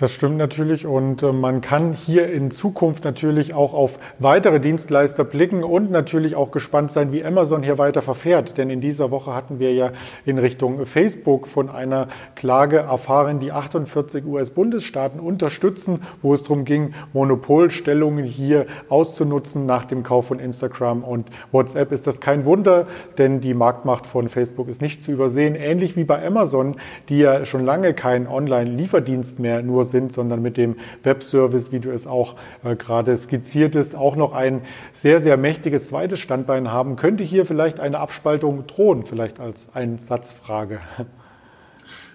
Das 0.00 0.14
stimmt 0.14 0.38
natürlich 0.38 0.86
und 0.86 1.22
äh, 1.22 1.30
man 1.30 1.60
kann 1.60 1.92
hier 1.92 2.32
in 2.32 2.50
Zukunft 2.50 3.04
natürlich 3.04 3.52
auch 3.52 3.74
auf 3.74 3.98
weitere 4.18 4.58
Dienstleister 4.58 5.24
blicken 5.24 5.62
und 5.62 5.90
natürlich 5.90 6.36
auch 6.36 6.52
gespannt 6.52 6.90
sein, 6.90 7.12
wie 7.12 7.22
Amazon 7.22 7.62
hier 7.62 7.76
weiter 7.76 8.00
verfährt. 8.00 8.56
Denn 8.56 8.70
in 8.70 8.80
dieser 8.80 9.10
Woche 9.10 9.34
hatten 9.34 9.58
wir 9.58 9.74
ja 9.74 9.92
in 10.24 10.38
Richtung 10.38 10.86
Facebook 10.86 11.46
von 11.46 11.68
einer 11.68 12.08
Klage 12.34 12.78
erfahren, 12.78 13.40
die 13.40 13.52
48 13.52 14.24
US-Bundesstaaten 14.24 15.20
unterstützen, 15.20 16.00
wo 16.22 16.32
es 16.32 16.44
darum 16.44 16.64
ging, 16.64 16.94
Monopolstellungen 17.12 18.24
hier 18.24 18.64
auszunutzen 18.88 19.66
nach 19.66 19.84
dem 19.84 20.02
Kauf 20.02 20.28
von 20.28 20.38
Instagram 20.38 21.04
und 21.04 21.28
WhatsApp. 21.52 21.92
Ist 21.92 22.06
das 22.06 22.22
kein 22.22 22.46
Wunder, 22.46 22.86
denn 23.18 23.42
die 23.42 23.52
Marktmacht 23.52 24.06
von 24.06 24.30
Facebook 24.30 24.68
ist 24.68 24.80
nicht 24.80 25.02
zu 25.02 25.12
übersehen. 25.12 25.56
Ähnlich 25.56 25.94
wie 25.94 26.04
bei 26.04 26.26
Amazon, 26.26 26.76
die 27.10 27.18
ja 27.18 27.44
schon 27.44 27.66
lange 27.66 27.92
kein 27.92 28.26
Online-Lieferdienst 28.26 29.40
mehr 29.40 29.60
nur 29.60 29.89
sind, 29.90 30.12
sondern 30.12 30.42
mit 30.42 30.56
dem 30.56 30.76
Webservice, 31.02 31.72
wie 31.72 31.80
du 31.80 31.90
es 31.90 32.06
auch 32.06 32.36
äh, 32.64 32.76
gerade 32.76 33.16
skizziert 33.16 33.76
hast, 33.76 33.94
auch 33.94 34.16
noch 34.16 34.32
ein 34.32 34.62
sehr, 34.92 35.20
sehr 35.20 35.36
mächtiges 35.36 35.88
zweites 35.88 36.20
Standbein 36.20 36.72
haben. 36.72 36.96
Könnte 36.96 37.24
hier 37.24 37.46
vielleicht 37.46 37.80
eine 37.80 37.98
Abspaltung 37.98 38.66
drohen, 38.66 39.04
vielleicht 39.04 39.40
als 39.40 39.74
Einsatzfrage? 39.74 40.80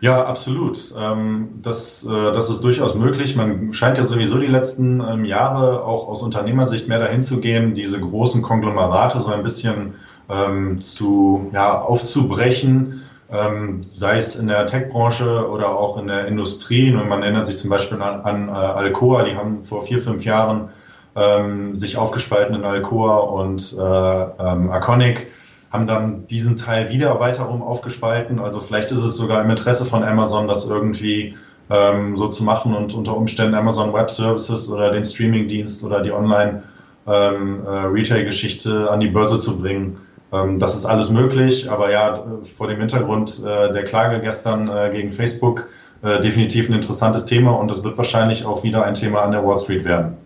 Ja, 0.02 0.26
absolut. 0.26 0.94
Ähm, 0.98 1.50
das, 1.62 2.06
äh, 2.06 2.10
das 2.10 2.50
ist 2.50 2.64
durchaus 2.64 2.96
möglich. 2.96 3.36
Man 3.36 3.74
scheint 3.74 3.98
ja 3.98 4.04
sowieso 4.04 4.38
die 4.38 4.48
letzten 4.48 5.02
ähm, 5.02 5.26
Jahre 5.26 5.84
auch 5.84 6.08
aus 6.08 6.22
Unternehmersicht 6.22 6.88
mehr 6.88 7.00
dahin 7.00 7.22
zu 7.22 7.40
gehen, 7.40 7.74
diese 7.76 8.00
großen 8.00 8.42
Konglomerate 8.42 9.20
so 9.20 9.32
ein 9.32 9.42
bisschen 9.42 9.96
ähm, 10.30 10.82
zu, 10.82 11.50
ja, 11.54 11.80
aufzubrechen 11.82 13.04
ähm, 13.32 13.82
sei 13.96 14.18
es 14.18 14.36
in 14.36 14.48
der 14.48 14.66
Tech-Branche 14.66 15.50
oder 15.50 15.70
auch 15.70 15.98
in 15.98 16.08
der 16.08 16.28
Industrie. 16.28 16.94
Und 16.94 17.08
man 17.08 17.24
erinnert 17.24 17.48
sich 17.48 17.58
zum 17.58 17.70
Beispiel 17.70 18.02
an, 18.02 18.22
an 18.22 18.50
äh, 18.50 18.52
Alcoa, 18.52 19.24
die 19.24 19.36
haben 19.36 19.64
vor 19.64 19.82
vier, 19.82 20.00
fünf 20.00 20.26
Jahren 20.26 20.70
ähm, 21.16 21.76
sich 21.76 21.98
aufgespalten 21.98 22.56
in 22.56 22.64
Alcoa 22.64 23.18
und 23.18 23.74
äh, 23.74 23.82
ähm, 23.82 24.72
Arconic, 24.72 25.28
haben 25.72 25.88
dann 25.88 26.28
diesen 26.28 26.58
Teil 26.58 26.90
wieder 26.90 27.20
weiterum 27.20 27.64
aufgespalten. 27.64 28.40
Also 28.40 28.62
vielleicht 28.62 28.92
ist 28.92 29.04
es 29.04 29.18
sogar 29.18 29.42
im 29.42 29.50
Interesse 29.50 29.86
von 29.86 30.04
Amazon, 30.04 30.48
das 30.48 30.70
irgendwie 30.70 31.36
ähm, 31.70 32.16
so 32.16 32.28
zu 32.28 32.44
machen 32.44 32.76
und 32.76 32.94
unter 32.94 33.18
Umständen 33.18 33.56
Amazon 33.56 33.92
Web 33.94 34.10
Services 34.10 34.70
oder 34.70 34.92
den 34.92 35.04
Streaming-Dienst 35.04 35.84
oder 35.84 36.02
die 36.02 36.12
Online-Retail-Geschichte 36.12 38.70
ähm, 38.70 38.86
äh, 38.86 38.90
an 38.90 39.00
die 39.00 39.08
Börse 39.08 39.40
zu 39.40 39.60
bringen. 39.60 39.98
Ähm, 40.36 40.58
das 40.58 40.76
ist 40.76 40.86
alles 40.86 41.10
möglich, 41.10 41.69
aber 41.69 41.91
ja, 41.91 42.24
vor 42.58 42.67
dem 42.67 42.80
Hintergrund 42.80 43.41
äh, 43.43 43.74
der 43.74 43.84
Klage 43.86 44.19
gestern 44.19 44.67
äh, 44.67 44.89
gegen 44.91 45.12
Facebook 45.12 45.67
äh, 46.04 46.19
definitiv 46.19 46.69
ein 46.69 46.74
interessantes 46.74 47.26
Thema 47.26 47.52
und 47.52 47.71
es 47.71 47.84
wird 47.84 47.98
wahrscheinlich 47.98 48.45
auch 48.45 48.63
wieder 48.63 48.84
ein 48.84 48.93
Thema 48.93 49.21
an 49.21 49.32
der 49.32 49.45
Wall 49.45 49.58
Street 49.58 49.86
werden 49.86 50.17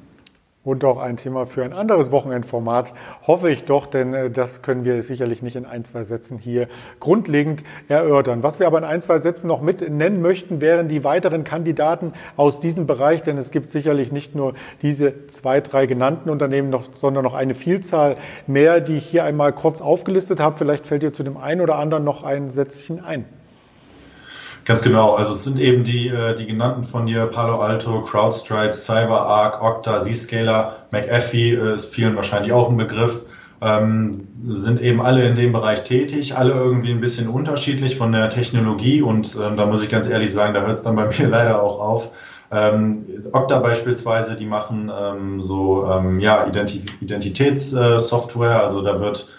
und 0.65 0.83
auch 0.83 0.97
ein 0.97 1.15
Thema 1.15 1.45
für 1.45 1.63
ein 1.63 1.71
anderes 1.71 2.11
Wochenendformat, 2.11 2.93
hoffe 3.25 3.49
ich 3.49 3.63
doch, 3.63 3.85
denn 3.87 4.13
äh, 4.13 4.29
das 4.29 4.61
können 4.61 4.83
wir 4.83 5.01
sicherlich 5.01 5.41
nicht 5.41 5.55
in 5.55 5.65
ein, 5.65 5.85
zwei 5.85 6.03
Sätzen 6.03 6.37
hier 6.37 6.67
grundlegend 6.99 7.63
erörtern. 7.87 8.43
Was 8.43 8.59
wir 8.59 8.67
aber 8.67 8.77
in 8.77 8.83
ein, 8.83 9.01
zwei 9.01 9.19
Sätzen 9.19 9.47
noch 9.47 9.61
mit 9.61 9.89
nennen 9.89 10.21
möchten, 10.21 10.59
wären 10.59 10.89
die 10.89 11.03
weiteren 11.05 11.45
Kandidaten 11.45 12.13
aus 12.35 12.59
diesem 12.59 12.87
Bereich, 12.87 13.21
denn 13.21 13.37
es 13.37 13.51
gibt 13.51 13.69
sicherlich 13.69 14.11
nicht 14.11 14.35
nur 14.35 14.53
diese 14.81 15.27
zwei, 15.27 15.61
drei 15.61 15.85
genannten 15.85 16.29
Unternehmen, 16.29 16.69
noch, 16.69 16.93
sondern 16.93 17.23
noch 17.23 17.33
eine 17.33 17.55
Vielzahl 17.55 18.17
mehr, 18.45 18.81
die 18.81 18.97
ich 18.97 19.05
hier 19.05 19.23
einmal 19.23 19.53
kurz 19.53 19.79
aufgelistet 19.81 20.41
habe. 20.41 20.57
Vielleicht 20.57 20.87
fällt 20.87 21.03
dir 21.03 21.13
zu 21.13 21.23
dem 21.23 21.37
einen 21.37 21.61
oder 21.61 21.75
anderen 21.75 22.03
noch 22.03 22.23
ein 22.23 22.51
Sätzchen 22.51 22.99
ein. 22.99 23.38
Ganz 24.65 24.81
genau. 24.81 25.15
Also 25.15 25.33
es 25.33 25.43
sind 25.43 25.59
eben 25.59 25.83
die, 25.83 26.09
äh, 26.09 26.35
die 26.35 26.45
genannten 26.45 26.83
von 26.83 27.05
dir, 27.05 27.25
Palo 27.25 27.59
Alto, 27.59 28.03
CrowdStrike, 28.03 28.71
CyberArk, 28.71 29.63
Okta, 29.63 30.01
Zscaler, 30.01 30.87
McAfee 30.91 31.55
äh, 31.55 31.75
ist 31.75 31.93
vielen 31.93 32.15
wahrscheinlich 32.15 32.51
auch 32.51 32.69
ein 32.69 32.77
Begriff. 32.77 33.21
Ähm, 33.61 34.27
sind 34.47 34.81
eben 34.81 35.01
alle 35.01 35.27
in 35.27 35.35
dem 35.35 35.51
Bereich 35.51 35.83
tätig, 35.83 36.37
alle 36.37 36.53
irgendwie 36.53 36.91
ein 36.91 37.01
bisschen 37.01 37.27
unterschiedlich 37.27 37.97
von 37.97 38.13
der 38.13 38.29
Technologie 38.29 39.01
und 39.01 39.35
ähm, 39.35 39.57
da 39.57 39.65
muss 39.65 39.83
ich 39.83 39.89
ganz 39.89 40.09
ehrlich 40.09 40.31
sagen, 40.31 40.53
da 40.53 40.61
hört 40.61 40.71
es 40.71 40.83
dann 40.83 40.95
bei 40.95 41.07
mir 41.19 41.27
leider 41.27 41.61
auch 41.61 41.79
auf. 41.79 42.11
Ähm, 42.51 43.05
Okta 43.31 43.59
beispielsweise, 43.59 44.35
die 44.35 44.45
machen 44.45 44.91
ähm, 44.97 45.41
so 45.41 45.85
ähm, 45.91 46.19
ja, 46.19 46.47
Identitätssoftware, 46.47 48.61
also 48.61 48.81
da 48.81 48.99
wird 48.99 49.29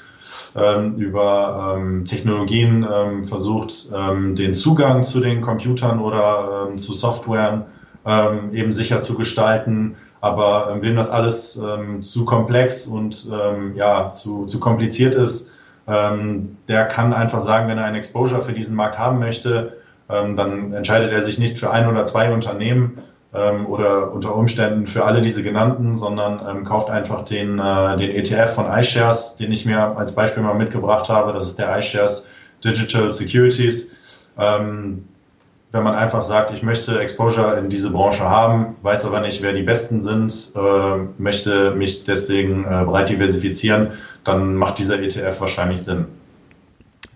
ähm, 0.56 0.96
über 0.96 1.76
ähm, 1.76 2.04
Technologien 2.04 2.84
ähm, 2.92 3.24
versucht, 3.24 3.88
ähm, 3.94 4.34
den 4.34 4.52
Zugang 4.52 5.04
zu 5.04 5.20
den 5.20 5.40
Computern 5.40 6.00
oder 6.00 6.68
ähm, 6.68 6.76
zu 6.76 6.92
Softwaren 6.92 7.66
ähm, 8.04 8.52
eben 8.52 8.72
sicher 8.72 9.00
zu 9.00 9.14
gestalten. 9.14 9.94
Aber 10.20 10.76
wem 10.80 10.96
das 10.96 11.08
alles 11.08 11.58
zu 12.02 12.24
komplex 12.26 12.86
und 12.86 13.26
ja, 13.74 14.10
zu, 14.10 14.44
zu 14.44 14.60
kompliziert 14.60 15.14
ist, 15.14 15.58
der 15.86 16.84
kann 16.88 17.14
einfach 17.14 17.38
sagen, 17.38 17.68
wenn 17.68 17.78
er 17.78 17.86
ein 17.86 17.94
Exposure 17.94 18.42
für 18.42 18.52
diesen 18.52 18.76
Markt 18.76 18.98
haben 18.98 19.18
möchte, 19.18 19.78
dann 20.08 20.74
entscheidet 20.74 21.10
er 21.10 21.22
sich 21.22 21.38
nicht 21.38 21.58
für 21.58 21.70
ein 21.70 21.88
oder 21.88 22.04
zwei 22.04 22.34
Unternehmen, 22.34 22.98
ähm, 23.34 23.66
oder 23.66 24.12
unter 24.12 24.34
Umständen 24.34 24.86
für 24.86 25.04
alle 25.04 25.20
diese 25.20 25.42
genannten, 25.42 25.96
sondern 25.96 26.40
ähm, 26.48 26.64
kauft 26.64 26.90
einfach 26.90 27.24
den, 27.24 27.58
äh, 27.58 27.96
den 27.96 28.10
ETF 28.10 28.54
von 28.54 28.66
iShares, 28.66 29.36
den 29.36 29.52
ich 29.52 29.64
mir 29.64 29.96
als 29.96 30.14
Beispiel 30.14 30.42
mal 30.42 30.54
mitgebracht 30.54 31.08
habe. 31.08 31.32
Das 31.32 31.46
ist 31.46 31.58
der 31.58 31.78
iShares 31.78 32.28
Digital 32.64 33.10
Securities. 33.10 33.90
Ähm, 34.38 35.04
wenn 35.72 35.84
man 35.84 35.94
einfach 35.94 36.22
sagt, 36.22 36.52
ich 36.52 36.64
möchte 36.64 36.98
Exposure 36.98 37.56
in 37.56 37.70
diese 37.70 37.90
Branche 37.90 38.28
haben, 38.28 38.74
weiß 38.82 39.04
aber 39.04 39.20
nicht, 39.20 39.40
wer 39.40 39.52
die 39.52 39.62
Besten 39.62 40.00
sind, 40.00 40.50
äh, 40.56 40.96
möchte 41.18 41.72
mich 41.72 42.02
deswegen 42.02 42.64
äh, 42.64 42.84
breit 42.84 43.08
diversifizieren, 43.08 43.92
dann 44.24 44.56
macht 44.56 44.78
dieser 44.78 45.00
ETF 45.00 45.40
wahrscheinlich 45.40 45.82
Sinn. 45.82 46.06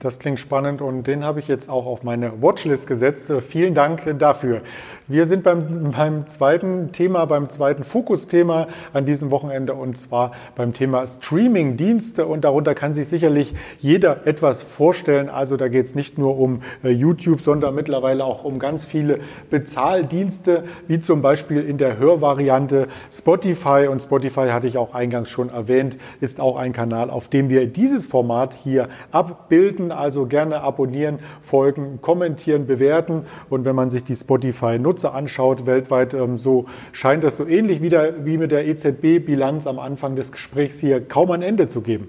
Das 0.04 0.18
klingt 0.18 0.38
spannend 0.38 0.82
und 0.82 1.06
den 1.06 1.24
habe 1.24 1.40
ich 1.40 1.48
jetzt 1.48 1.70
auch 1.70 1.86
auf 1.86 2.02
meine 2.02 2.42
Watchlist 2.42 2.86
gesetzt. 2.86 3.32
Vielen 3.40 3.72
Dank 3.72 4.18
dafür. 4.18 4.60
Wir 5.08 5.24
sind 5.24 5.42
beim, 5.42 5.92
beim 5.92 6.26
zweiten 6.26 6.92
Thema, 6.92 7.24
beim 7.24 7.48
zweiten 7.48 7.84
Fokusthema 7.84 8.68
an 8.92 9.06
diesem 9.06 9.30
Wochenende 9.30 9.72
und 9.72 9.96
zwar 9.96 10.32
beim 10.56 10.74
Thema 10.74 11.06
Streaming-Dienste 11.06 12.26
und 12.26 12.44
darunter 12.44 12.74
kann 12.74 12.92
sich 12.92 13.08
sicherlich 13.08 13.54
jeder 13.80 14.26
etwas 14.26 14.62
vorstellen. 14.62 15.30
Also 15.30 15.56
da 15.56 15.68
geht 15.68 15.86
es 15.86 15.94
nicht 15.94 16.18
nur 16.18 16.38
um 16.38 16.60
äh, 16.82 16.90
YouTube, 16.90 17.40
sondern 17.40 17.74
mittlerweile 17.74 18.26
auch 18.26 18.44
um 18.44 18.58
ganz 18.58 18.84
viele 18.84 19.20
Bezahldienste, 19.48 20.64
wie 20.86 21.00
zum 21.00 21.22
Beispiel 21.22 21.62
in 21.62 21.78
der 21.78 21.96
Hörvariante 21.96 22.88
Spotify 23.10 23.88
und 23.90 24.02
Spotify 24.02 24.48
hatte 24.50 24.66
ich 24.66 24.76
auch 24.76 24.92
eingangs 24.92 25.30
schon 25.30 25.48
erwähnt, 25.48 25.96
ist 26.20 26.40
auch 26.40 26.56
ein 26.58 26.74
Kanal, 26.74 27.08
auf 27.08 27.28
dem 27.28 27.48
wir 27.48 27.66
dieses 27.66 28.04
Format 28.04 28.52
hier 28.62 28.90
abbilden 29.10 29.93
also 29.96 30.26
gerne 30.26 30.60
abonnieren, 30.62 31.18
folgen, 31.40 32.00
kommentieren, 32.00 32.66
bewerten. 32.66 33.26
Und 33.50 33.64
wenn 33.64 33.76
man 33.76 33.90
sich 33.90 34.04
die 34.04 34.14
Spotify-Nutzer 34.14 35.14
anschaut, 35.14 35.66
weltweit, 35.66 36.14
ähm, 36.14 36.36
so 36.36 36.66
scheint 36.92 37.24
das 37.24 37.36
so 37.36 37.46
ähnlich 37.46 37.82
wieder 37.82 38.24
wie 38.24 38.38
mit 38.38 38.50
der 38.50 38.66
EZB-Bilanz 38.66 39.66
am 39.66 39.78
Anfang 39.78 40.16
des 40.16 40.32
Gesprächs 40.32 40.78
hier 40.80 41.06
kaum 41.06 41.30
ein 41.30 41.42
Ende 41.42 41.68
zu 41.68 41.80
geben. 41.80 42.08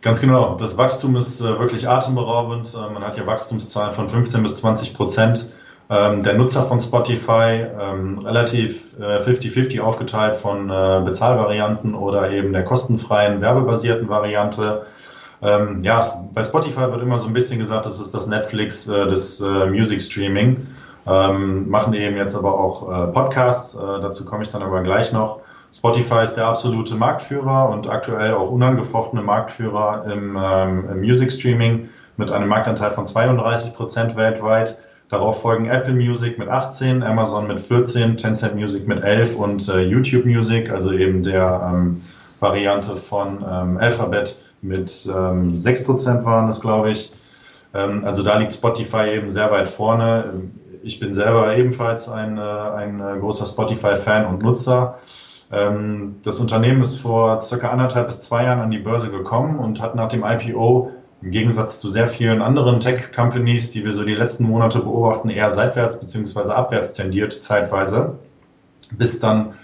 Ganz 0.00 0.20
genau. 0.20 0.56
Das 0.56 0.78
Wachstum 0.78 1.16
ist 1.16 1.40
äh, 1.40 1.58
wirklich 1.58 1.88
atemberaubend. 1.88 2.72
Äh, 2.72 2.92
man 2.92 3.02
hat 3.02 3.16
ja 3.16 3.26
Wachstumszahlen 3.26 3.92
von 3.92 4.08
15 4.08 4.42
bis 4.42 4.54
20 4.56 4.94
Prozent. 4.94 5.48
Ähm, 5.90 6.22
der 6.22 6.34
Nutzer 6.34 6.62
von 6.64 6.78
Spotify 6.78 7.66
ähm, 7.80 8.18
relativ 8.18 8.94
50-50 9.00 9.76
äh, 9.76 9.80
aufgeteilt 9.80 10.36
von 10.36 10.68
Bezahlvarianten 10.68 11.94
oder 11.94 12.30
eben 12.30 12.52
der 12.52 12.64
kostenfreien, 12.64 13.40
werbebasierten 13.40 14.08
Variante. 14.08 14.86
Ähm, 15.42 15.80
ja, 15.82 16.00
bei 16.34 16.42
Spotify 16.42 16.90
wird 16.90 17.02
immer 17.02 17.18
so 17.18 17.28
ein 17.28 17.32
bisschen 17.32 17.58
gesagt, 17.58 17.86
das 17.86 18.00
ist 18.00 18.14
das 18.14 18.26
Netflix 18.26 18.88
äh, 18.88 19.06
des 19.06 19.40
äh, 19.40 19.66
Music 19.66 20.02
Streaming. 20.02 20.66
Ähm, 21.06 21.68
machen 21.68 21.94
eben 21.94 22.16
jetzt 22.16 22.34
aber 22.34 22.52
auch 22.52 22.90
äh, 22.90 23.12
Podcasts, 23.12 23.74
äh, 23.74 23.78
dazu 23.78 24.24
komme 24.24 24.42
ich 24.42 24.50
dann 24.50 24.62
aber 24.62 24.82
gleich 24.82 25.12
noch. 25.12 25.40
Spotify 25.72 26.22
ist 26.22 26.34
der 26.34 26.46
absolute 26.46 26.94
Marktführer 26.94 27.68
und 27.70 27.88
aktuell 27.88 28.34
auch 28.34 28.50
unangefochtene 28.50 29.22
Marktführer 29.22 30.04
im, 30.10 30.36
ähm, 30.40 30.88
im 30.90 31.00
Music 31.00 31.30
Streaming 31.30 31.88
mit 32.16 32.30
einem 32.30 32.48
Marktanteil 32.48 32.90
von 32.90 33.06
32 33.06 33.74
Prozent 33.74 34.16
weltweit. 34.16 34.76
Darauf 35.08 35.40
folgen 35.40 35.66
Apple 35.66 35.94
Music 35.94 36.38
mit 36.38 36.48
18, 36.48 37.02
Amazon 37.02 37.46
mit 37.46 37.60
14, 37.60 38.16
Tencent 38.16 38.54
Music 38.54 38.86
mit 38.86 39.02
11 39.02 39.36
und 39.36 39.68
äh, 39.68 39.80
YouTube 39.80 40.26
Music, 40.26 40.70
also 40.70 40.92
eben 40.92 41.22
der 41.22 41.70
ähm, 41.72 42.02
Variante 42.40 42.96
von 42.96 43.44
ähm, 43.50 43.78
Alphabet 43.78 44.36
mit 44.62 45.06
ähm, 45.06 45.60
6% 45.60 46.24
waren 46.24 46.48
es, 46.48 46.60
glaube 46.60 46.90
ich. 46.90 47.12
Ähm, 47.74 48.04
also 48.04 48.22
da 48.22 48.38
liegt 48.38 48.52
Spotify 48.52 49.10
eben 49.14 49.28
sehr 49.28 49.50
weit 49.50 49.68
vorne. 49.68 50.32
Ich 50.82 51.00
bin 51.00 51.14
selber 51.14 51.56
ebenfalls 51.56 52.08
ein, 52.08 52.38
äh, 52.38 52.40
ein 52.40 53.00
äh, 53.00 53.18
großer 53.18 53.46
Spotify-Fan 53.46 54.26
und 54.26 54.42
Nutzer. 54.42 54.98
Ähm, 55.50 56.16
das 56.22 56.40
Unternehmen 56.40 56.80
ist 56.80 57.00
vor 57.00 57.40
circa 57.40 57.70
anderthalb 57.70 58.06
bis 58.06 58.20
zwei 58.20 58.44
Jahren 58.44 58.60
an 58.60 58.70
die 58.70 58.78
Börse 58.78 59.10
gekommen 59.10 59.58
und 59.58 59.80
hat 59.80 59.94
nach 59.94 60.08
dem 60.08 60.24
IPO 60.24 60.92
im 61.20 61.30
Gegensatz 61.30 61.80
zu 61.80 61.88
sehr 61.88 62.06
vielen 62.06 62.42
anderen 62.42 62.80
Tech-Companies, 62.80 63.72
die 63.72 63.84
wir 63.84 63.92
so 63.92 64.04
die 64.04 64.14
letzten 64.14 64.44
Monate 64.44 64.78
beobachten, 64.80 65.30
eher 65.30 65.50
seitwärts 65.50 65.98
bzw. 65.98 66.52
abwärts 66.52 66.92
tendiert 66.92 67.32
zeitweise, 67.42 68.18
bis 68.92 69.18
dann 69.18 69.54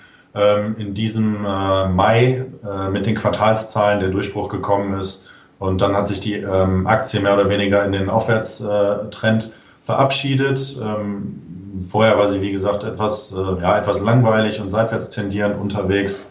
in 0.79 0.95
diesem 0.95 1.45
äh, 1.45 1.89
Mai 1.89 2.47
äh, 2.65 2.89
mit 2.91 3.07
den 3.07 3.15
Quartalszahlen 3.15 4.01
der 4.01 4.11
Durchbruch 4.11 4.49
gekommen 4.49 4.99
ist. 4.99 5.31
Und 5.61 5.81
dann 5.81 5.95
hat 5.95 6.07
sich 6.07 6.21
die 6.21 6.35
ähm, 6.35 6.87
Aktie 6.87 7.21
mehr 7.21 7.35
oder 7.35 7.49
weniger 7.49 7.85
in 7.85 7.93
den 7.93 8.11
Aufwärtstrend 8.11 9.53
verabschiedet. 9.83 10.77
Ähm, 10.83 11.41
vorher 11.89 12.19
war 12.19 12.27
sie, 12.27 12.41
wie 12.41 12.51
gesagt, 12.51 12.85
etwas, 12.85 13.33
äh, 13.33 13.63
ja, 13.63 13.79
etwas 13.79 14.03
langweilig 14.03 14.61
und 14.61 14.71
seitwärts 14.71 15.11
tendierend 15.11 15.57
unterwegs 15.61 16.29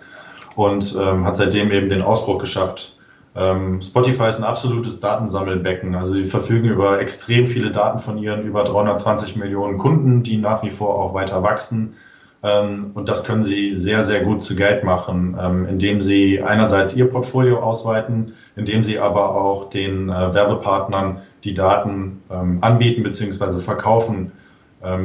und 0.56 0.96
ähm, 1.00 1.26
hat 1.26 1.38
seitdem 1.38 1.72
eben 1.72 1.89
den 1.89 2.02
Ausbruch 2.02 2.39
geschafft. 2.39 2.96
Ähm, 3.36 3.82
Spotify 3.82 4.30
ist 4.30 4.38
ein 4.38 4.44
absolutes 4.44 5.00
Datensammelbecken. 5.00 5.96
Also 5.96 6.13
sie 6.13 6.26
verfügen 6.26 6.70
über 6.70 7.00
extrem 7.00 7.48
viele 7.48 7.72
Daten 7.72 8.00
von 8.00 8.18
ihren 8.18 8.44
über 8.44 8.63
320 8.63 9.36
Millionen 9.36 9.78
Kunden, 9.78 10.24
die 10.24 10.38
nach 10.38 10.62
wie 10.62 10.72
vor 10.72 10.96
auch 10.96 11.13
weiter 11.13 11.42
wachsen. 11.42 11.96
Ähm, 12.43 12.91
und 12.93 13.08
das 13.08 13.23
können 13.23 13.43
Sie 13.43 13.77
sehr, 13.77 14.03
sehr 14.03 14.21
gut 14.21 14.43
zu 14.43 14.56
Geld 14.56 14.84
machen, 14.84 15.38
ähm, 15.41 15.65
indem 15.65 16.01
Sie 16.01 16.41
einerseits 16.43 16.93
Ihr 16.95 17.10
Portfolio 17.10 17.60
ausweiten, 17.60 18.34
indem 18.58 18.84
Sie 18.84 18.99
aber 18.99 19.36
auch 19.36 19.69
den 19.69 20.10
äh, 20.10 20.34
Werbepartnern 20.34 21.21
die 21.45 21.53
Daten 21.53 22.21
ähm, 22.29 22.58
anbieten 22.62 23.03
bzw. 23.03 23.60
verkaufen. 23.60 24.32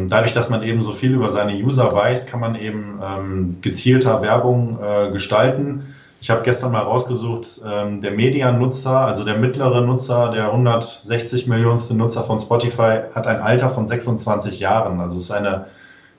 Dadurch, 0.08 0.32
dass 0.32 0.50
man 0.50 0.64
eben 0.64 0.82
so 0.82 0.90
viel 0.90 1.14
über 1.14 1.28
seine 1.28 1.52
User 1.52 1.94
weiß, 1.94 2.26
kann 2.26 2.40
man 2.40 2.56
eben 2.56 3.58
gezielter 3.60 4.22
Werbung 4.22 4.76
äh, 4.82 5.12
gestalten. 5.12 5.94
Ich 6.20 6.30
habe 6.30 6.42
gestern 6.42 6.72
mal 6.72 6.82
rausgesucht, 6.82 7.60
der 7.64 8.10
Mediannutzer, 8.10 9.02
also 9.02 9.24
der 9.24 9.36
mittlere 9.36 9.82
Nutzer, 9.82 10.32
der 10.32 10.46
160 10.50 11.46
Millionste 11.46 11.94
Nutzer 11.94 12.24
von 12.24 12.40
Spotify, 12.40 13.02
hat 13.14 13.28
ein 13.28 13.40
Alter 13.40 13.68
von 13.68 13.86
26 13.86 14.58
Jahren. 14.58 14.98
Also 14.98 15.14
es 15.14 15.26
ist 15.26 15.30
eine 15.30 15.66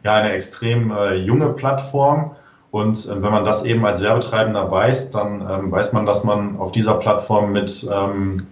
ja 0.03 0.15
eine 0.15 0.31
extrem 0.31 0.91
äh, 0.91 1.15
junge 1.15 1.49
Plattform. 1.49 2.31
Und 2.71 3.05
äh, 3.05 3.21
wenn 3.21 3.31
man 3.31 3.45
das 3.45 3.65
eben 3.65 3.85
als 3.85 4.01
Werbetreibender 4.01 4.69
weiß, 4.69 5.11
dann 5.11 5.47
ähm, 5.49 5.71
weiß 5.71 5.93
man, 5.93 6.05
dass 6.05 6.23
man 6.23 6.57
auf 6.57 6.71
dieser 6.71 6.95
Plattform 6.95 7.51
mit 7.51 7.87
ähm, 7.91 8.47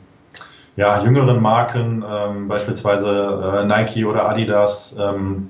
ja, 0.75 1.03
jüngeren 1.03 1.41
Marken, 1.41 2.03
ähm, 2.07 2.47
beispielsweise 2.47 3.61
äh, 3.61 3.65
Nike 3.65 4.05
oder 4.05 4.29
Adidas, 4.29 4.95
ähm, 4.99 5.49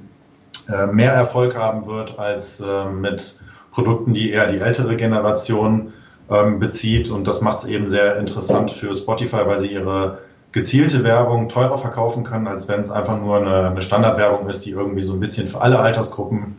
äh, 0.69 0.87
mehr 0.87 1.13
Erfolg 1.13 1.55
haben 1.55 1.85
wird 1.85 2.17
als 2.17 2.59
äh, 2.59 2.85
mit 2.85 3.39
Produkten, 3.71 4.13
die 4.13 4.31
eher 4.31 4.51
die 4.51 4.59
ältere 4.59 4.95
Generation 4.95 5.93
ähm, 6.29 6.59
bezieht. 6.59 7.09
Und 7.09 7.27
das 7.27 7.41
macht 7.41 7.59
es 7.59 7.65
eben 7.65 7.87
sehr 7.87 8.17
interessant 8.17 8.71
für 8.71 8.93
Spotify, 8.93 9.45
weil 9.45 9.59
sie 9.59 9.71
ihre 9.71 10.19
gezielte 10.57 11.03
Werbung 11.03 11.49
teurer 11.49 11.77
verkaufen 11.77 12.23
können, 12.23 12.47
als 12.47 12.67
wenn 12.67 12.81
es 12.81 12.89
einfach 12.89 13.21
nur 13.21 13.37
eine, 13.37 13.69
eine, 13.69 13.81
Standardwerbung 13.83 14.49
ist, 14.49 14.65
die 14.65 14.71
irgendwie 14.71 15.03
so 15.03 15.13
ein 15.13 15.19
bisschen 15.19 15.45
für 15.45 15.61
alle 15.61 15.77
Altersgruppen 15.77 16.55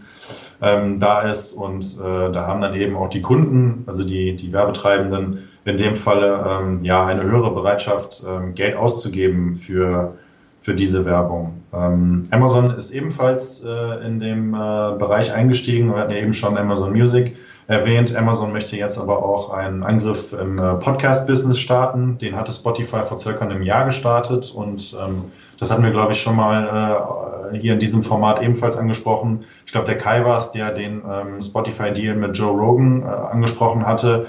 ähm, 0.63 1.01
da 1.01 1.23
ist. 1.23 1.53
Und 1.53 1.99
äh, 2.01 2.31
da 2.31 2.47
haben 2.47 2.61
dann 2.61 2.75
eben 2.77 2.97
auch 2.97 3.11
die 3.11 3.23
Kunden, 3.23 3.83
also 3.89 4.05
die, 4.05 4.37
die 4.37 4.53
Werbetreibenden, 4.53 5.49
in 5.65 5.77
dem 5.77 5.97
Falle 5.97 6.47
ähm, 6.49 6.85
ja 6.85 7.07
eine 7.07 7.25
höhere 7.25 7.53
Bereitschaft, 7.53 8.23
ähm, 8.25 8.55
Geld 8.55 8.77
auszugeben 8.77 9.57
für, 9.57 10.15
für 10.61 10.75
diese 10.75 11.05
Werbung. 11.05 11.55
Ähm, 11.73 12.25
Amazon 12.31 12.79
ist 12.79 12.93
ebenfalls 12.93 13.65
äh, 13.65 14.07
in 14.07 14.21
dem 14.21 14.55
äh, 14.55 14.57
Bereich 14.97 15.33
eingestiegen. 15.33 15.91
Wir 15.91 16.03
hatten 16.03 16.13
ja 16.13 16.19
eben 16.19 16.33
schon 16.33 16.57
Amazon 16.57 16.93
Music 16.93 17.35
erwähnt. 17.69 18.17
Amazon 18.17 18.53
möchte 18.53 18.77
jetzt 18.77 18.99
aber 18.99 19.23
auch 19.23 19.51
einen 19.51 19.85
Angriff 19.85 20.33
im 20.33 20.59
äh, 20.59 20.75
Podcast-Business 20.75 21.59
starten. 21.59 22.19
Den 22.19 22.35
hatte 22.35 22.51
Spotify 22.51 23.03
vor 23.03 23.19
circa 23.19 23.45
einem 23.45 23.63
Jahr 23.63 23.85
gestartet 23.85 24.53
und 24.53 24.97
ähm, 25.01 25.27
das 25.59 25.71
hatten 25.71 25.83
wir, 25.83 25.91
glaube 25.91 26.13
ich, 26.13 26.21
schon 26.21 26.35
mal 26.35 27.53
äh, 27.53 27.59
hier 27.59 27.75
in 27.75 27.79
diesem 27.79 28.03
Format 28.03 28.43
ebenfalls 28.43 28.77
angesprochen. 28.77 29.45
Ich 29.67 29.73
glaube, 29.73 29.87
der 29.87 29.99
Kai 29.99 30.25
war 30.25 30.39
es, 30.39 30.51
der 30.51 30.73
den 30.73 31.03
ähm, 31.09 31.43
Spotify-Deal 31.43 32.17
mit 32.17 32.37
Joe 32.37 32.57
Rogan 32.57 33.03
äh, 33.03 33.07
angesprochen 33.07 33.87
hatte. 33.87 34.27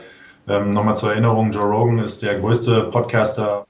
Ähm, 0.48 0.72
Nochmal 0.72 0.96
zur 0.96 1.12
Erinnerung, 1.12 1.52
Joe 1.52 1.64
Rogan 1.66 2.00
ist 2.00 2.22
der 2.22 2.40
größte 2.40 2.84
Podcaster. 2.86 3.66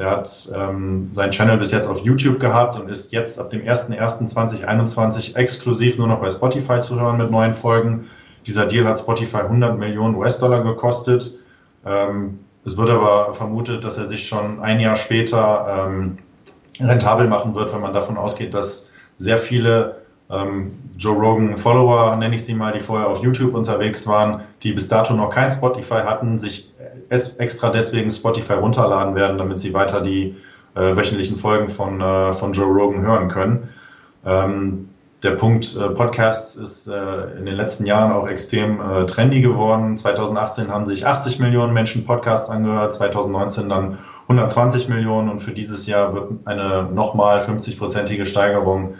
Der 0.00 0.10
hat 0.10 0.50
ähm, 0.56 1.06
seinen 1.06 1.30
Channel 1.30 1.58
bis 1.58 1.72
jetzt 1.72 1.86
auf 1.86 1.98
YouTube 2.00 2.40
gehabt 2.40 2.80
und 2.80 2.88
ist 2.88 3.12
jetzt 3.12 3.38
ab 3.38 3.50
dem 3.50 3.60
01.01.2021 3.60 5.36
exklusiv 5.36 5.98
nur 5.98 6.08
noch 6.08 6.22
bei 6.22 6.30
Spotify 6.30 6.80
zu 6.80 6.98
hören 6.98 7.18
mit 7.18 7.30
neuen 7.30 7.52
Folgen. 7.52 8.06
Dieser 8.46 8.64
Deal 8.64 8.86
hat 8.86 8.98
Spotify 8.98 9.42
100 9.42 9.78
Millionen 9.78 10.14
US-Dollar 10.14 10.64
gekostet. 10.64 11.34
Ähm, 11.84 12.38
es 12.64 12.78
wird 12.78 12.88
aber 12.88 13.34
vermutet, 13.34 13.84
dass 13.84 13.98
er 13.98 14.06
sich 14.06 14.26
schon 14.26 14.60
ein 14.60 14.80
Jahr 14.80 14.96
später 14.96 15.86
ähm, 15.90 16.16
rentabel 16.80 17.28
machen 17.28 17.54
wird, 17.54 17.70
wenn 17.74 17.82
man 17.82 17.92
davon 17.92 18.16
ausgeht, 18.16 18.54
dass 18.54 18.88
sehr 19.18 19.36
viele 19.36 19.96
ähm, 20.30 20.78
Joe 20.96 21.14
Rogan 21.14 21.58
Follower, 21.58 22.16
nenne 22.16 22.36
ich 22.36 22.46
sie 22.46 22.54
mal, 22.54 22.72
die 22.72 22.80
vorher 22.80 23.06
auf 23.06 23.22
YouTube 23.22 23.54
unterwegs 23.54 24.06
waren, 24.06 24.40
die 24.62 24.72
bis 24.72 24.88
dato 24.88 25.12
noch 25.12 25.28
kein 25.28 25.50
Spotify 25.50 26.00
hatten, 26.06 26.38
sich 26.38 26.69
extra 27.10 27.70
deswegen 27.70 28.10
Spotify 28.10 28.54
runterladen 28.54 29.14
werden, 29.14 29.38
damit 29.38 29.58
sie 29.58 29.74
weiter 29.74 30.00
die 30.00 30.36
äh, 30.74 30.96
wöchentlichen 30.96 31.36
Folgen 31.36 31.68
von, 31.68 32.00
äh, 32.00 32.32
von 32.32 32.52
Joe 32.52 32.72
Rogan 32.72 33.02
hören 33.02 33.28
können. 33.28 33.68
Ähm, 34.24 34.88
der 35.22 35.32
Punkt 35.32 35.76
äh, 35.76 35.90
Podcasts 35.90 36.56
ist 36.56 36.86
äh, 36.86 37.38
in 37.38 37.44
den 37.44 37.54
letzten 37.56 37.84
Jahren 37.84 38.12
auch 38.12 38.26
extrem 38.26 38.80
äh, 38.80 39.04
trendy 39.06 39.42
geworden. 39.42 39.96
2018 39.96 40.68
haben 40.68 40.86
sich 40.86 41.06
80 41.06 41.38
Millionen 41.40 41.74
Menschen 41.74 42.06
Podcasts 42.06 42.48
angehört, 42.48 42.94
2019 42.94 43.68
dann 43.68 43.98
120 44.22 44.88
Millionen 44.88 45.28
und 45.28 45.40
für 45.40 45.50
dieses 45.50 45.86
Jahr 45.86 46.14
wird 46.14 46.30
eine 46.46 46.84
nochmal 46.84 47.40
50-prozentige 47.40 48.24
Steigerung 48.24 48.94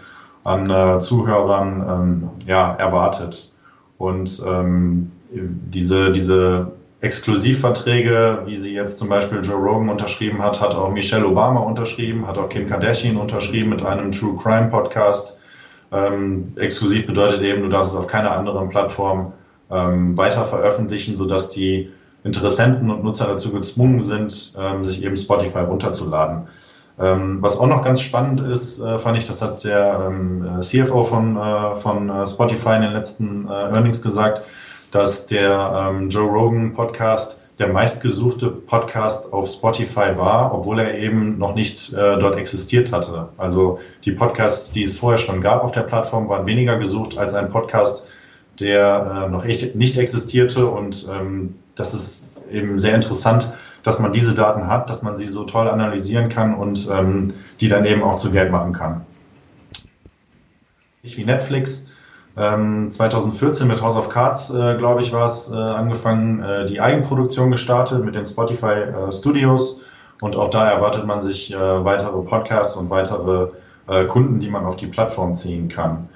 an 0.45 0.69
äh, 0.69 0.99
Zuhörern 0.99 1.85
ähm, 1.89 2.31
ja, 2.47 2.73
erwartet. 2.73 3.53
Und 3.97 4.43
ähm, 4.47 5.09
diese, 5.31 6.11
diese 6.11 6.73
Exklusivverträge, 7.03 8.43
wie 8.45 8.57
sie 8.57 8.75
jetzt 8.75 8.99
zum 8.99 9.09
Beispiel 9.09 9.41
Joe 9.43 9.57
Rogan 9.57 9.89
unterschrieben 9.89 10.43
hat, 10.43 10.61
hat 10.61 10.75
auch 10.75 10.91
Michelle 10.91 11.27
Obama 11.27 11.61
unterschrieben, 11.61 12.27
hat 12.27 12.37
auch 12.37 12.49
Kim 12.49 12.69
Kardashian 12.69 13.17
unterschrieben 13.17 13.71
mit 13.71 13.83
einem 13.83 14.13
True 14.13 14.37
Crime 14.37 14.69
Podcast. 14.69 15.39
Ähm, 15.93 16.53
exklusiv 16.57 17.07
bedeutet 17.07 17.41
eben, 17.43 17.63
du 17.63 17.69
darfst 17.69 17.95
es 17.95 17.99
auf 17.99 18.07
keiner 18.07 18.33
anderen 18.33 18.69
Plattform 18.69 19.33
ähm, 19.71 20.17
weiter 20.19 20.45
veröffentlichen, 20.45 21.17
sodass 21.17 21.51
die 21.51 21.91
Interessenten 22.23 22.91
und 22.91 23.03
Nutzer 23.03 23.27
dazu 23.27 23.51
gezwungen 23.51 24.01
sind, 24.01 24.53
ähm, 24.59 24.85
sich 24.85 25.03
eben 25.03 25.17
Spotify 25.17 25.61
runterzuladen. 25.61 26.49
Ähm, 26.99 27.39
was 27.41 27.59
auch 27.59 27.67
noch 27.67 27.83
ganz 27.83 28.03
spannend 28.03 28.43
ist, 28.43 28.79
äh, 28.79 28.99
fand 28.99 29.17
ich, 29.17 29.27
das 29.27 29.41
hat 29.41 29.65
der 29.65 30.07
ähm, 30.07 30.61
CFO 30.61 31.03
von, 31.03 31.37
äh, 31.37 31.75
von 31.77 32.11
äh, 32.11 32.27
Spotify 32.27 32.75
in 32.77 32.83
den 32.83 32.93
letzten 32.93 33.49
äh, 33.49 33.53
Earnings 33.53 34.03
gesagt, 34.03 34.43
dass 34.91 35.27
der 35.27 35.91
ähm, 35.91 36.09
Joe 36.09 36.29
Rogan 36.29 36.73
Podcast 36.73 37.41
der 37.61 37.69
meistgesuchte 37.69 38.49
Podcast 38.49 39.35
auf 39.35 39.47
Spotify 39.47 40.17
war, 40.17 40.55
obwohl 40.55 40.81
er 40.81 40.99
eben 40.99 41.37
noch 41.37 41.55
nicht 41.55 41.93
äh, 41.93 42.19
dort 42.19 42.37
existiert 42.37 42.91
hatte. 42.91 43.29
Also 43.37 43.79
die 44.07 44.13
Podcasts, 44.13 44.73
die 44.73 44.83
es 44.83 44.97
vorher 44.97 45.19
schon 45.19 45.43
gab 45.43 45.63
auf 45.63 45.73
der 45.73 45.83
Plattform, 45.83 46.27
waren 46.31 46.47
weniger 46.47 46.79
gesucht 46.79 47.19
als 47.19 47.35
ein 47.35 47.51
Podcast, 47.51 48.07
der 48.59 49.27
äh, 49.27 49.31
noch 49.31 49.45
echt 49.45 49.77
nicht 49.77 49.99
existierte. 49.99 50.67
Und 50.67 51.07
ähm, 51.11 51.55
das 51.75 51.93
ist 51.93 52.33
eben 52.51 52.79
sehr 52.79 52.95
interessant, 52.95 53.53
dass 53.83 53.99
man 53.99 54.15
diese 54.15 54.33
Daten 54.33 54.67
hat, 54.67 54.89
dass 54.89 55.03
man 55.03 55.17
sie 55.17 55.29
so 55.29 55.45
toll 55.45 55.69
analysieren 55.69 56.31
kann 56.31 56.55
und 56.55 56.89
ähm, 56.91 57.35
die 57.61 57.69
dann 57.69 57.85
eben 57.85 58.03
auch 58.03 58.17
zu 58.17 58.31
Geld 58.31 58.51
machen 58.51 58.73
kann. 58.73 59.03
Nicht 61.03 61.19
wie 61.19 61.25
Netflix, 61.25 61.90
2014 62.41 63.65
ähm, 63.65 63.69
mit 63.69 63.83
House 63.83 63.97
of 63.97 64.09
Cards, 64.09 64.51
äh, 64.51 64.77
glaube 64.79 65.03
ich, 65.03 65.13
war 65.13 65.27
es, 65.27 65.51
äh, 65.51 65.55
angefangen, 65.55 66.43
äh, 66.43 66.65
die 66.65 66.81
Eigenproduktion 66.81 67.51
gestartet 67.51 68.03
mit 68.03 68.15
den 68.15 68.25
Spotify 68.25 68.67
äh, 68.67 69.13
Studios. 69.13 69.81
Und 70.23 70.37
auch 70.37 70.49
da 70.49 70.71
erwartet 70.71 71.07
man 71.07 71.21
sich 71.21 71.53
äh, 71.53 71.85
weitere 71.85 72.23
Podcasts 72.23 72.77
und 72.77 72.89
weitere 72.89 73.49
äh, 73.89 74.05
Kunden, 74.07 74.39
die 74.39 74.49
man 74.49 74.65
auf 74.65 74.77
die 74.77 74.87
Plattform 74.87 75.35
ziehen 75.35 75.69
kann. 75.69 76.09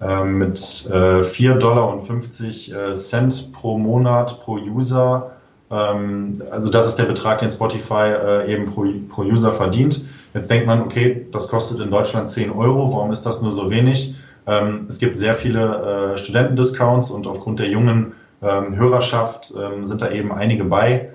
Ähm, 0.00 0.38
mit 0.38 0.56
4,50 0.56 1.58
Dollar 1.58 1.88
und 1.88 2.00
50 2.00 2.72
Cent 2.92 3.52
pro 3.52 3.76
Monat 3.76 4.40
pro 4.40 4.54
User. 4.54 5.32
Ähm, 5.70 6.34
also 6.50 6.70
das 6.70 6.88
ist 6.88 6.98
der 6.98 7.04
Betrag, 7.04 7.40
den 7.40 7.50
Spotify 7.50 8.46
eben 8.46 8.66
pro, 8.66 8.86
pro 9.08 9.22
User 9.22 9.50
verdient. 9.50 10.04
Jetzt 10.34 10.50
denkt 10.50 10.66
man, 10.66 10.82
okay, 10.82 11.26
das 11.32 11.48
kostet 11.48 11.80
in 11.80 11.90
Deutschland 11.90 12.28
10 12.28 12.52
Euro, 12.52 12.92
warum 12.92 13.10
ist 13.10 13.26
das 13.26 13.42
nur 13.42 13.50
so 13.50 13.68
wenig? 13.70 14.14
Ähm, 14.48 14.86
es 14.88 14.98
gibt 14.98 15.16
sehr 15.16 15.34
viele 15.34 16.14
äh, 16.14 16.16
Studentendiscounts 16.16 17.10
und 17.10 17.26
aufgrund 17.26 17.60
der 17.60 17.68
jungen 17.68 18.14
ähm, 18.42 18.76
Hörerschaft 18.76 19.52
ähm, 19.56 19.84
sind 19.84 20.00
da 20.00 20.10
eben 20.10 20.32
einige 20.32 20.64
bei, 20.64 21.10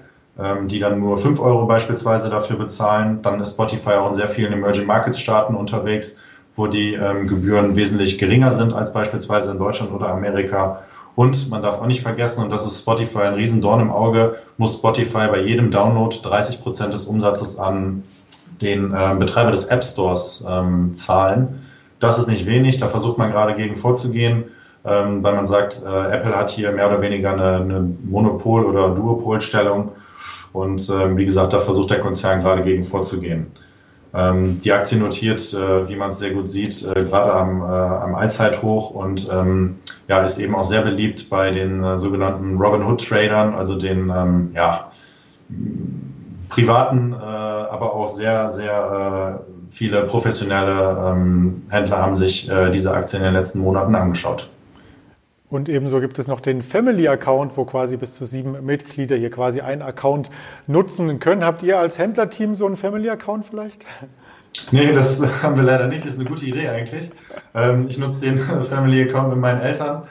die 0.64 0.80
dann 0.80 1.00
nur 1.00 1.16
5 1.16 1.40
Euro 1.40 1.68
beispielsweise 1.68 2.28
dafür 2.28 2.58
bezahlen. 2.58 3.22
Dann 3.22 3.40
ist 3.40 3.52
Spotify 3.52 3.92
auch 3.92 4.08
in 4.08 4.16
sehr 4.16 4.28
vielen 4.28 4.52
Emerging 4.52 4.88
Markets 4.88 5.20
Staaten 5.20 5.54
unterwegs, 5.54 6.24
wo 6.56 6.66
die 6.66 6.94
Gebühren 7.28 7.76
wesentlich 7.76 8.18
geringer 8.18 8.52
sind 8.52 8.74
als 8.74 8.92
beispielsweise 8.92 9.52
in 9.52 9.60
Deutschland 9.60 9.92
oder 9.92 10.08
Amerika. 10.08 10.80
Und 11.16 11.50
man 11.50 11.62
darf 11.62 11.80
auch 11.80 11.86
nicht 11.86 12.02
vergessen, 12.02 12.44
und 12.44 12.50
das 12.50 12.66
ist 12.66 12.80
Spotify 12.80 13.20
ein 13.20 13.36
Riesendorn 13.36 13.82
im 13.82 13.92
Auge, 13.92 14.38
muss 14.58 14.74
Spotify 14.74 15.28
bei 15.28 15.42
jedem 15.42 15.70
Download 15.70 16.16
30 16.24 16.62
Prozent 16.62 16.94
des 16.96 17.06
Umsatzes 17.06 17.60
an 17.60 18.04
den 18.62 18.94
äh, 18.94 19.16
Betreiber 19.20 19.52
des 19.52 19.66
App 19.66 19.84
Stores 19.84 20.44
ähm, 20.48 20.96
zahlen. 20.96 21.62
Das 22.04 22.18
ist 22.18 22.28
nicht 22.28 22.46
wenig, 22.46 22.78
da 22.78 22.90
versucht 22.90 23.18
man 23.18 23.32
gerade 23.32 23.56
gegen 23.56 23.78
vorzugehen, 23.78 24.44
ähm, 24.84 25.24
weil 25.24 25.36
man 25.36 25.46
sagt, 25.46 25.82
äh, 25.86 25.88
Apple 25.88 26.36
hat 26.36 26.52
hier 26.52 26.74
mehr 26.74 26.88
oder 26.90 27.02
weniger 27.02 27.32
eine, 27.32 27.62
eine 27.62 27.96
Monopol- 28.04 28.66
oder 28.66 28.90
Duopolstellung. 28.90 29.94
Und 30.52 30.90
ähm, 30.90 31.16
wie 31.16 31.24
gesagt, 31.24 31.54
da 31.54 31.62
versucht 31.62 31.92
der 31.92 32.02
Konzern 32.02 32.42
gerade 32.42 32.62
gegen 32.64 32.84
vorzugehen. 32.84 33.48
Ähm, 34.14 34.60
die 34.60 34.74
Aktie 34.74 34.98
notiert, 34.98 35.54
äh, 35.54 35.88
wie 35.88 35.96
man 35.96 36.10
es 36.10 36.20
sehr 36.20 36.32
gut 36.32 36.50
sieht, 36.50 36.84
äh, 36.84 37.06
gerade 37.06 37.34
am, 37.34 37.62
äh, 37.62 37.66
am 37.66 38.16
Allzeithoch 38.16 38.92
und 38.92 39.30
ähm, 39.32 39.76
ja, 40.10 40.22
ist 40.24 40.40
eben 40.40 40.56
auch 40.56 40.66
sehr 40.66 40.82
beliebt 40.82 41.30
bei 41.30 41.52
den 41.52 41.82
äh, 41.86 41.98
sogenannten 41.98 42.58
Robinhood-Tradern, 42.58 43.56
also 43.56 43.76
den 43.78 44.12
ähm, 44.14 44.52
ja, 44.54 44.92
privaten, 46.50 47.14
äh, 47.14 47.16
aber 47.16 47.94
auch 47.94 48.10
sehr, 48.10 48.50
sehr 48.50 49.46
viele 49.74 50.04
professionelle 50.04 51.12
ähm, 51.12 51.56
Händler 51.70 51.98
haben 51.98 52.16
sich 52.16 52.50
äh, 52.50 52.72
diese 52.72 52.94
Aktie 52.94 53.18
in 53.18 53.26
den 53.26 53.34
letzten 53.34 53.60
Monaten 53.60 53.96
angeschaut. 53.96 54.50
Und 55.50 55.70
ebenso 55.70 56.00
gibt 56.00 56.18
es 56.18 56.28
noch 56.28 56.40
den 56.40 56.62
Family 56.62 57.08
Account, 57.08 57.58
wo 57.58 57.66
quasi 57.66 57.98
bis 57.98 58.16
zu 58.16 58.26
sieben 58.26 58.66
Mitglieder 58.66 59.16
hier 59.16 59.30
quasi 59.30 59.62
einen 59.62 59.82
Account 59.82 60.30
nutzen 60.68 61.20
können. 61.20 61.44
Habt 61.44 61.62
ihr 61.64 61.78
als 61.78 61.98
Händlerteam 62.00 62.56
so 62.56 62.66
einen 62.66 62.76
Family 62.76 63.10
Account 63.10 63.46
vielleicht? 63.46 63.86
Nee, 64.72 64.94
das 64.94 65.22
haben 65.44 65.56
wir 65.56 65.64
leider 65.64 65.88
nicht. 65.88 66.06
Das 66.06 66.14
ist 66.14 66.20
eine 66.20 66.30
gute 66.30 66.46
Idee 66.46 66.70
eigentlich. 66.70 67.10
Ähm, 67.56 67.88
ich 67.90 67.98
nutze 67.98 68.22
den 68.22 68.40
Family 68.64 69.04
Account 69.04 69.30
mit 69.30 69.40
meinen 69.40 69.62
Eltern. 69.62 70.04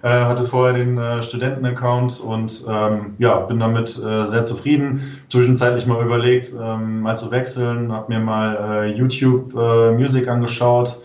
Äh, 0.00 0.10
hatte 0.10 0.44
vorher 0.44 0.74
den 0.74 0.96
äh, 0.96 1.22
Studenten-Account 1.22 2.20
und 2.20 2.64
ähm, 2.68 3.16
ja, 3.18 3.40
bin 3.40 3.58
damit 3.58 3.98
äh, 3.98 4.26
sehr 4.26 4.44
zufrieden. 4.44 5.20
Zwischenzeitlich 5.28 5.86
mal 5.86 6.04
überlegt, 6.04 6.54
ähm, 6.60 7.00
mal 7.00 7.16
zu 7.16 7.32
wechseln, 7.32 7.90
habe 7.92 8.12
mir 8.12 8.20
mal 8.20 8.56
äh, 8.56 8.92
YouTube 8.92 9.52
äh, 9.56 9.90
Music 9.90 10.28
angeschaut. 10.28 11.00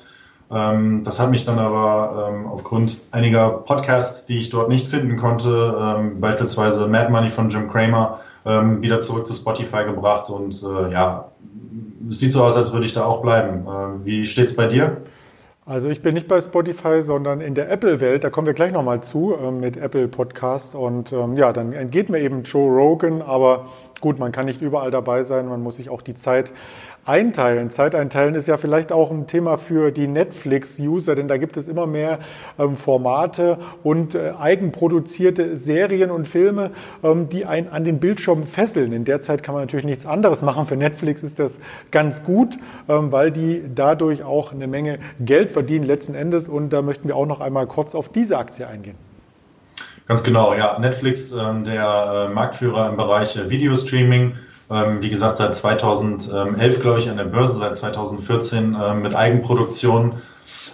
Ähm, 0.52 1.04
das 1.04 1.20
hat 1.20 1.32
mich 1.32 1.44
dann 1.44 1.58
aber 1.58 2.30
ähm, 2.30 2.46
aufgrund 2.46 3.00
einiger 3.10 3.50
Podcasts, 3.50 4.28
die 4.28 4.38
ich 4.38 4.52
dort 4.52 4.70
nicht 4.70 4.88
finden 4.88 5.18
konnte, 5.18 5.76
ähm, 5.80 6.20
beispielsweise 6.20 6.86
Mad 6.88 7.10
Money 7.10 7.32
von 7.32 7.50
Jim 7.50 7.72
Cramer, 7.72 8.20
ähm, 8.46 8.84
wieder 8.84 9.02
zurück 9.02 9.26
zu 9.26 9.34
Spotify 9.34 9.86
gebracht 9.86 10.30
und 10.30 10.62
äh, 10.62 10.92
ja, 10.94 11.32
es 12.08 12.20
sieht 12.20 12.32
so 12.32 12.44
aus, 12.44 12.56
als 12.58 12.72
würde 12.72 12.86
ich 12.86 12.94
da 12.94 13.06
auch 13.06 13.22
bleiben. 13.22 13.66
Wie 14.04 14.26
steht's 14.26 14.54
bei 14.56 14.68
dir? 14.68 14.98
Also 15.66 15.88
ich 15.88 16.02
bin 16.02 16.14
nicht 16.14 16.28
bei 16.28 16.42
Spotify, 16.42 17.02
sondern 17.02 17.40
in 17.40 17.56
der 17.56 17.72
Apple-Welt. 17.72 18.26
Da 18.26 18.30
kommen 18.30 18.48
wir 18.48 18.54
gleich 18.54 18.74
nochmal 18.74 19.02
zu 19.02 19.34
äh, 19.34 19.50
mit 19.50 19.78
Apple 19.78 20.10
Podcast. 20.10 20.76
Und 20.76 21.14
ähm, 21.14 21.38
ja, 21.38 21.54
dann 21.54 21.72
entgeht 21.72 22.10
mir 22.10 22.20
eben 22.20 22.44
Joe 22.44 22.70
Rogan. 22.70 23.22
Aber 23.22 23.70
gut, 24.02 24.20
man 24.20 24.34
kann 24.34 24.46
nicht 24.46 24.62
überall 24.62 24.92
dabei 24.92 25.24
sein. 25.24 25.48
Man 25.48 25.64
muss 25.64 25.78
sich 25.78 25.90
auch 25.90 26.02
die 26.02 26.16
Zeit 26.16 26.52
einteilen. 27.06 27.70
Zeit 27.70 27.96
einteilen 27.96 28.36
ist 28.36 28.48
ja 28.48 28.58
vielleicht 28.58 28.92
auch 28.92 29.12
ein 29.12 29.28
Thema 29.28 29.58
für 29.58 29.92
die 29.92 30.08
Netflix-User, 30.08 31.16
denn 31.16 31.28
da 31.28 31.38
gibt 31.38 31.58
es 31.58 31.68
immer 31.68 31.86
mehr 31.86 32.20
ähm, 32.58 32.78
Formate 32.78 33.58
und 33.84 34.16
äh, 34.16 34.34
eigenproduzierte 34.40 35.58
Serien 35.58 36.12
und 36.12 36.28
Filme, 36.28 36.72
ähm, 37.04 37.30
die 37.30 37.46
einen 37.46 37.68
an 37.68 37.84
den 37.84 38.00
Bildschirm 38.00 38.46
fesseln. 38.46 38.94
In 38.94 39.06
der 39.06 39.22
Zeit 39.22 39.44
kann 39.44 39.54
man 39.54 39.64
natürlich 39.64 39.86
nichts 39.86 40.06
anderes 40.06 40.42
machen. 40.42 40.66
Für 40.66 40.78
Netflix 40.78 41.24
ist 41.24 41.40
das 41.40 41.60
ganz 41.92 42.24
gut, 42.24 42.58
ähm, 42.88 43.12
weil 43.12 43.32
die 43.32 43.64
dadurch 43.74 44.24
auch 44.24 44.54
eine 44.54 44.68
Menge 44.68 45.00
Geld 45.20 45.52
verdienen 45.52 45.86
letzten 45.86 46.16
Endes. 46.16 46.48
Und 46.48 46.72
da 46.72 46.82
möchten 46.82 47.08
wir 47.08 47.16
auch 47.16 47.26
noch 47.26 47.42
einmal 47.42 47.68
kurz 47.68 47.96
auf 47.96 48.10
diese 48.10 48.38
Aktie 48.38 48.66
eingehen. 48.66 48.96
Ganz 50.08 50.24
genau, 50.24 50.54
ja. 50.54 50.78
Netflix, 50.80 51.32
ähm, 51.32 51.64
der 51.64 52.28
äh, 52.30 52.34
Marktführer 52.34 52.90
im 52.90 52.98
Bereich 52.98 53.38
äh, 53.38 53.50
Videostreaming, 53.50 54.34
wie 55.02 55.10
gesagt, 55.10 55.38
seit 55.38 55.56
2011, 55.56 56.80
glaube 56.80 57.00
ich, 57.00 57.10
an 57.10 57.18
der 57.18 57.26
Börse, 57.26 57.56
seit 57.56 57.76
2014 57.76 58.76
ähm, 58.82 59.02
mit 59.02 59.16
Eigenproduktion. 59.16 60.14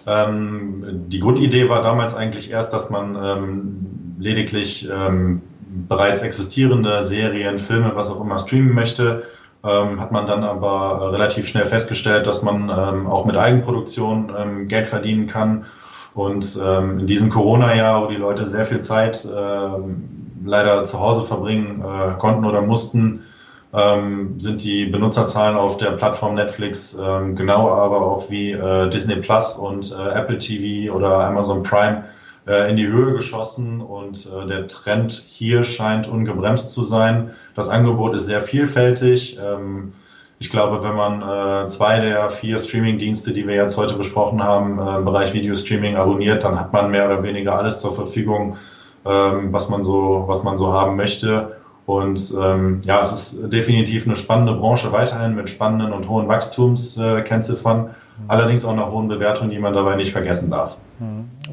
Ähm, 0.08 0.84
die 1.08 1.20
Grundidee 1.20 1.70
war 1.70 1.82
damals 1.82 2.16
eigentlich 2.16 2.52
erst, 2.52 2.74
dass 2.74 2.90
man 2.90 4.18
lediglich 4.20 4.90
bereits 5.88 6.24
existierende 6.24 7.04
Serien, 7.04 7.58
Filme, 7.58 7.92
was 7.96 8.10
auch 8.10 8.20
immer 8.20 8.38
streamen 8.38 8.74
möchte. 8.74 9.24
hat 9.64 10.12
man 10.12 10.26
dann 10.26 10.44
aber 10.44 11.14
relativ 11.14 11.48
schnell 11.48 11.66
festgestellt, 11.66 12.28
dass 12.28 12.44
man 12.44 12.70
auch 12.70 13.24
mit 13.26 13.38
Eigenproduktion 13.38 14.68
Geld 14.68 14.88
verdienen 14.88 15.28
kann. 15.28 15.66
Und 16.16 16.58
in 16.58 17.08
diesem 17.08 17.30
Corona-Jahr, 17.30 18.04
wo 18.04 18.08
die 18.08 18.18
Leute 18.18 18.46
sehr 18.46 18.66
viel 18.66 18.82
Zeit 18.82 19.26
leider 20.44 20.84
zu 20.84 21.00
Hause 21.00 21.24
verbringen 21.24 21.84
äh, 21.84 22.18
konnten 22.18 22.46
oder 22.46 22.62
mussten, 22.62 23.24
ähm, 23.74 24.40
sind 24.40 24.64
die 24.64 24.86
Benutzerzahlen 24.86 25.56
auf 25.56 25.78
der 25.78 25.92
Plattform 25.92 26.36
Netflix 26.36 26.98
ähm, 27.00 27.36
genau 27.36 27.70
aber 27.70 28.02
auch 28.02 28.30
wie 28.30 28.52
äh, 28.52 28.90
Disney 28.90 29.16
Plus 29.16 29.56
und 29.56 29.92
äh, 29.92 30.10
Apple 30.18 30.38
TV 30.38 30.94
oder 30.94 31.20
Amazon 31.20 31.62
Prime 31.64 32.04
äh, 32.48 32.70
in 32.70 32.78
die 32.78 32.88
Höhe 32.88 33.14
geschossen 33.14 33.82
und 33.82 34.28
äh, 34.28 34.48
der 34.48 34.68
Trend 34.68 35.12
hier 35.12 35.64
scheint 35.64 36.08
ungebremst 36.08 36.72
zu 36.72 36.82
sein. 36.82 37.32
Das 37.56 37.70
Angebot 37.70 38.16
ist 38.16 38.26
sehr 38.26 38.42
vielfältig. 38.42 39.38
Ähm, 39.40 39.94
ich 40.40 40.50
glaube, 40.50 40.84
wenn 40.84 40.96
man 40.96 41.22
äh, 41.22 41.68
zwei 41.68 42.00
der 42.00 42.30
vier 42.30 42.58
Streaming-Dienste, 42.58 43.34
die 43.34 43.46
wir 43.46 43.56
jetzt 43.56 43.78
heute 43.78 43.96
besprochen 43.96 44.42
haben, 44.42 44.80
äh, 44.80 44.98
im 44.98 45.06
Bereich 45.06 45.34
Videostreaming 45.34 45.98
abonniert, 45.98 46.44
dann 46.44 46.60
hat 46.60 46.74
man 46.74 46.90
mehr 46.90 47.06
oder 47.06 47.22
weniger 47.24 47.56
alles 47.56 47.82
zur 47.82 47.94
Verfügung, 47.94 48.58
ähm, 49.06 49.52
was 49.54 49.70
man 49.70 49.84
so, 49.84 50.24
was 50.28 50.44
man 50.44 50.58
so 50.58 50.74
haben 50.74 50.96
möchte. 50.96 51.59
Und 51.90 52.36
ähm, 52.40 52.82
ja, 52.84 53.02
es 53.02 53.12
ist 53.12 53.52
definitiv 53.52 54.06
eine 54.06 54.16
spannende 54.16 54.54
Branche 54.54 54.92
weiterhin 54.92 55.34
mit 55.34 55.50
spannenden 55.50 55.92
und 55.92 56.08
hohen 56.08 56.28
Wachstumskennziffern, 56.28 57.82
mhm. 57.82 57.90
allerdings 58.28 58.64
auch 58.64 58.76
nach 58.76 58.92
hohen 58.92 59.08
Bewertungen, 59.08 59.50
die 59.50 59.58
man 59.58 59.74
dabei 59.74 59.96
nicht 59.96 60.12
vergessen 60.12 60.52
darf. 60.52 60.78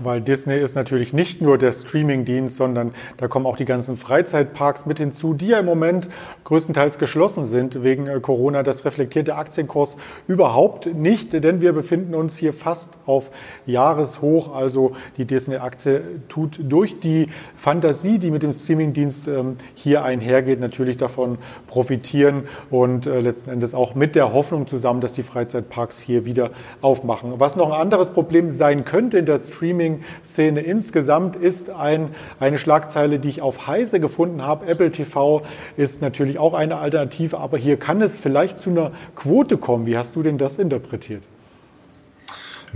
Weil 0.02 0.20
Disney 0.22 0.58
ist 0.58 0.74
natürlich 0.74 1.12
nicht 1.12 1.40
nur 1.40 1.56
der 1.56 1.72
Streaming-Dienst, 1.72 2.56
sondern 2.56 2.92
da 3.16 3.28
kommen 3.28 3.46
auch 3.46 3.56
die 3.56 3.64
ganzen 3.64 3.96
Freizeitparks 3.96 4.86
mit 4.86 4.98
hinzu, 4.98 5.34
die 5.34 5.48
ja 5.48 5.60
im 5.60 5.66
Moment 5.66 6.08
größtenteils 6.42 6.98
geschlossen 6.98 7.44
sind 7.46 7.84
wegen 7.84 8.08
äh, 8.08 8.18
Corona. 8.18 8.64
Das 8.64 8.84
reflektiert 8.84 9.28
der 9.28 9.38
Aktienkurs 9.38 9.96
überhaupt 10.26 10.92
nicht, 10.92 11.32
denn 11.32 11.60
wir 11.60 11.72
befinden 11.72 12.16
uns 12.16 12.36
hier 12.36 12.52
fast 12.52 12.94
auf 13.06 13.30
Jahreshoch. 13.66 14.52
Also 14.52 14.96
die 15.16 15.26
Disney-Aktie 15.26 16.02
tut 16.28 16.58
durch 16.60 16.98
die 16.98 17.28
Fantasie, 17.56 18.18
die 18.18 18.32
mit 18.32 18.42
dem 18.42 18.52
Streaming-Dienst 18.52 19.28
ähm, 19.28 19.58
hier 19.74 20.02
einhergeht, 20.02 20.58
natürlich 20.58 20.96
davon 20.96 21.38
profitieren 21.68 22.48
und 22.70 23.06
äh, 23.06 23.20
letzten 23.20 23.50
Endes 23.50 23.74
auch 23.74 23.94
mit 23.94 24.16
der 24.16 24.32
Hoffnung 24.32 24.66
zusammen, 24.66 25.00
dass 25.00 25.12
die 25.12 25.22
Freizeitparks 25.22 26.00
hier 26.00 26.26
wieder 26.26 26.50
aufmachen. 26.80 27.34
Was 27.38 27.54
noch 27.54 27.70
ein 27.70 27.80
anderes 27.80 28.08
Problem 28.08 28.50
sein 28.50 28.84
könnte 28.84 29.18
in 29.18 29.26
der 29.26 29.35
Streaming-Szene 29.38 30.60
insgesamt 30.60 31.36
ist 31.36 31.70
ein, 31.70 32.10
eine 32.40 32.58
Schlagzeile, 32.58 33.18
die 33.18 33.28
ich 33.28 33.42
auf 33.42 33.66
Heise 33.66 34.00
gefunden 34.00 34.42
habe. 34.42 34.66
Apple 34.66 34.88
TV 34.88 35.42
ist 35.76 36.02
natürlich 36.02 36.38
auch 36.38 36.54
eine 36.54 36.78
Alternative, 36.78 37.38
aber 37.38 37.58
hier 37.58 37.78
kann 37.78 38.02
es 38.02 38.16
vielleicht 38.18 38.58
zu 38.58 38.70
einer 38.70 38.92
Quote 39.14 39.56
kommen. 39.56 39.86
Wie 39.86 39.96
hast 39.96 40.16
du 40.16 40.22
denn 40.22 40.38
das 40.38 40.58
interpretiert? 40.58 41.22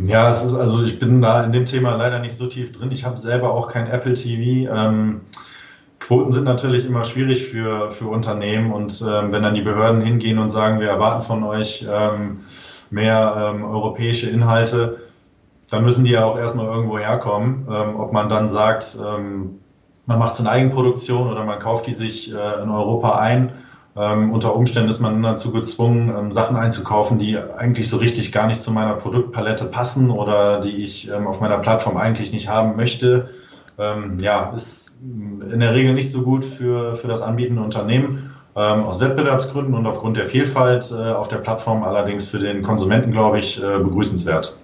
Ja, 0.04 0.28
es 0.28 0.42
ist 0.44 0.54
also, 0.54 0.82
ich 0.84 0.98
bin 0.98 1.20
da 1.20 1.44
in 1.44 1.52
dem 1.52 1.66
Thema 1.66 1.96
leider 1.96 2.20
nicht 2.20 2.36
so 2.36 2.46
tief 2.46 2.72
drin. 2.72 2.90
Ich 2.90 3.04
habe 3.04 3.18
selber 3.18 3.52
auch 3.52 3.68
kein 3.68 3.86
Apple 3.86 4.14
TV. 4.14 4.72
Ähm, 4.72 5.22
Quoten 5.98 6.32
sind 6.32 6.44
natürlich 6.44 6.86
immer 6.86 7.04
schwierig 7.04 7.46
für, 7.46 7.90
für 7.90 8.06
Unternehmen 8.06 8.72
und 8.72 9.04
ähm, 9.06 9.32
wenn 9.32 9.42
dann 9.42 9.54
die 9.54 9.60
Behörden 9.60 10.00
hingehen 10.00 10.38
und 10.38 10.48
sagen, 10.48 10.80
wir 10.80 10.88
erwarten 10.88 11.22
von 11.22 11.44
euch 11.44 11.86
ähm, 11.88 12.40
mehr 12.90 13.52
ähm, 13.54 13.64
europäische 13.64 14.28
Inhalte, 14.30 14.98
dann 15.70 15.84
müssen 15.84 16.04
die 16.04 16.10
ja 16.10 16.24
auch 16.24 16.38
erstmal 16.38 16.66
irgendwo 16.66 16.98
herkommen. 16.98 17.66
Ähm, 17.70 17.98
ob 17.98 18.12
man 18.12 18.28
dann 18.28 18.48
sagt, 18.48 18.96
ähm, 19.00 19.60
man 20.06 20.18
macht 20.18 20.34
es 20.34 20.40
in 20.40 20.46
Eigenproduktion 20.46 21.30
oder 21.30 21.44
man 21.44 21.58
kauft 21.60 21.86
die 21.86 21.94
sich 21.94 22.32
äh, 22.32 22.62
in 22.62 22.68
Europa 22.68 23.18
ein. 23.18 23.52
Ähm, 23.96 24.32
unter 24.32 24.54
Umständen 24.54 24.88
ist 24.88 25.00
man 25.00 25.22
dazu 25.22 25.52
gezwungen, 25.52 26.12
ähm, 26.16 26.32
Sachen 26.32 26.56
einzukaufen, 26.56 27.18
die 27.18 27.38
eigentlich 27.38 27.88
so 27.88 27.98
richtig 27.98 28.32
gar 28.32 28.46
nicht 28.46 28.62
zu 28.62 28.72
meiner 28.72 28.94
Produktpalette 28.94 29.64
passen 29.64 30.10
oder 30.10 30.60
die 30.60 30.82
ich 30.82 31.08
ähm, 31.10 31.26
auf 31.26 31.40
meiner 31.40 31.58
Plattform 31.58 31.96
eigentlich 31.96 32.32
nicht 32.32 32.48
haben 32.48 32.76
möchte. 32.76 33.30
Ähm, 33.78 34.18
ja, 34.20 34.50
ist 34.50 34.98
in 35.02 35.60
der 35.60 35.74
Regel 35.74 35.94
nicht 35.94 36.10
so 36.10 36.22
gut 36.22 36.44
für, 36.44 36.94
für 36.94 37.08
das 37.08 37.22
anbietende 37.22 37.62
Unternehmen. 37.62 38.30
aus 38.52 39.00
Wettbewerbsgründen 39.00 39.74
und 39.74 39.86
aufgrund 39.86 40.16
der 40.16 40.26
Vielfalt 40.26 40.90
äh, 40.90 41.12
auf 41.12 41.28
der 41.28 41.38
Plattform 41.38 41.84
allerdings 41.84 42.28
für 42.28 42.40
den 42.40 42.62
Konsumenten, 42.62 43.12
glaube 43.12 43.38
ich, 43.38 43.62
äh, 43.62 43.78
begrüßenswert. 43.78 44.56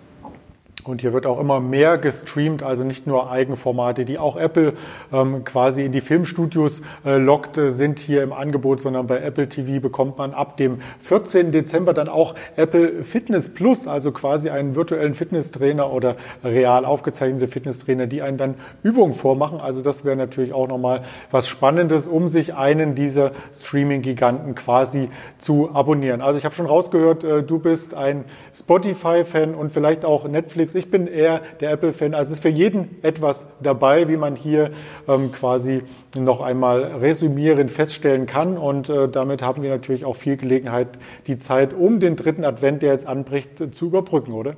Und 0.89 1.01
hier 1.01 1.13
wird 1.13 1.27
auch 1.27 1.41
immer 1.41 1.61
mehr 1.61 1.99
gestreamt, 1.99 2.63
also 2.63 2.85
nicht 2.85 3.07
nur 3.07 3.31
Eigenformate, 3.31 4.05
die 4.05 4.19
auch 4.19 4.37
Apple 4.37 4.75
ähm, 5.13 5.45
quasi 5.45 5.85
in 5.85 5.91
die 5.91 6.01
Filmstudios 6.01 6.83
äh, 7.05 7.17
lockt, 7.17 7.59
äh, 7.59 7.71
sind 7.71 7.99
hier 7.99 8.23
im 8.23 8.33
Angebot, 8.33 8.81
sondern 8.81 9.07
bei 9.07 9.21
Apple 9.21 9.49
TV 9.49 9.81
bekommt 9.81 10.19
man 10.19 10.33
ab 10.33 10.57
dem 10.57 10.81
14. 11.01 11.51
Dezember 11.51 11.93
dann 11.93 12.09
auch 12.09 12.35
Apple 12.55 13.03
Fitness 13.03 13.53
Plus, 13.53 13.89
also 13.89 14.13
quasi 14.13 14.51
einen 14.51 14.77
virtuellen 14.77 15.15
Fitnesstrainer 15.15 15.93
oder 15.93 16.17
real 16.45 16.85
aufgezeichnete 16.85 17.49
Fitnesstrainer, 17.49 18.07
die 18.07 18.23
einen 18.23 18.39
dann 18.39 18.55
Übungen 18.83 19.13
vormachen. 19.13 19.61
Also 19.61 19.83
das 19.83 20.05
wäre 20.05 20.17
natürlich 20.17 20.53
auch 20.53 20.69
nochmal 20.69 21.03
was 21.33 21.49
Spannendes, 21.49 22.07
um 22.07 22.29
sich 22.29 22.55
einen 22.55 22.95
dieser 22.95 23.33
Streaming-Giganten 23.53 24.55
quasi 24.55 25.11
zu 25.39 25.71
abonnieren. 25.75 26.21
Also 26.21 26.39
ich 26.39 26.45
habe 26.45 26.55
schon 26.55 26.67
rausgehört, 26.67 27.25
äh, 27.25 27.43
du 27.43 27.59
bist 27.59 27.95
ein 27.95 28.25
Spotify-Fan 28.55 29.55
und 29.55 29.73
vielleicht 29.73 30.05
auch 30.05 30.29
Netflix 30.29 30.76
ich 30.77 30.91
bin 30.91 31.07
eher 31.07 31.41
der 31.61 31.73
Apple-Fan. 31.73 32.15
Also 32.15 32.31
es 32.31 32.39
ist 32.39 32.43
für 32.43 32.49
jeden 32.49 33.03
etwas 33.03 33.49
dabei, 33.63 34.09
wie 34.09 34.17
man 34.17 34.37
hier 34.37 34.71
ähm, 35.09 35.33
quasi 35.33 35.83
noch 36.17 36.41
einmal 36.41 36.83
resümierend 37.01 37.71
feststellen 37.71 38.27
kann. 38.27 38.59
Und 38.59 38.89
äh, 38.89 39.09
damit 39.09 39.43
haben 39.43 39.63
wir 39.63 39.71
natürlich 39.71 40.05
auch 40.05 40.17
viel 40.17 40.37
Gelegenheit, 40.37 40.89
die 41.27 41.39
Zeit 41.39 41.75
um 41.75 42.01
den 42.01 42.17
dritten 42.17 42.45
Advent, 42.45 42.83
der 42.83 42.93
jetzt 42.93 43.07
anbricht, 43.07 43.61
äh, 43.61 43.71
zu 43.71 43.87
überbrücken, 43.87 44.33
oder? 44.33 44.55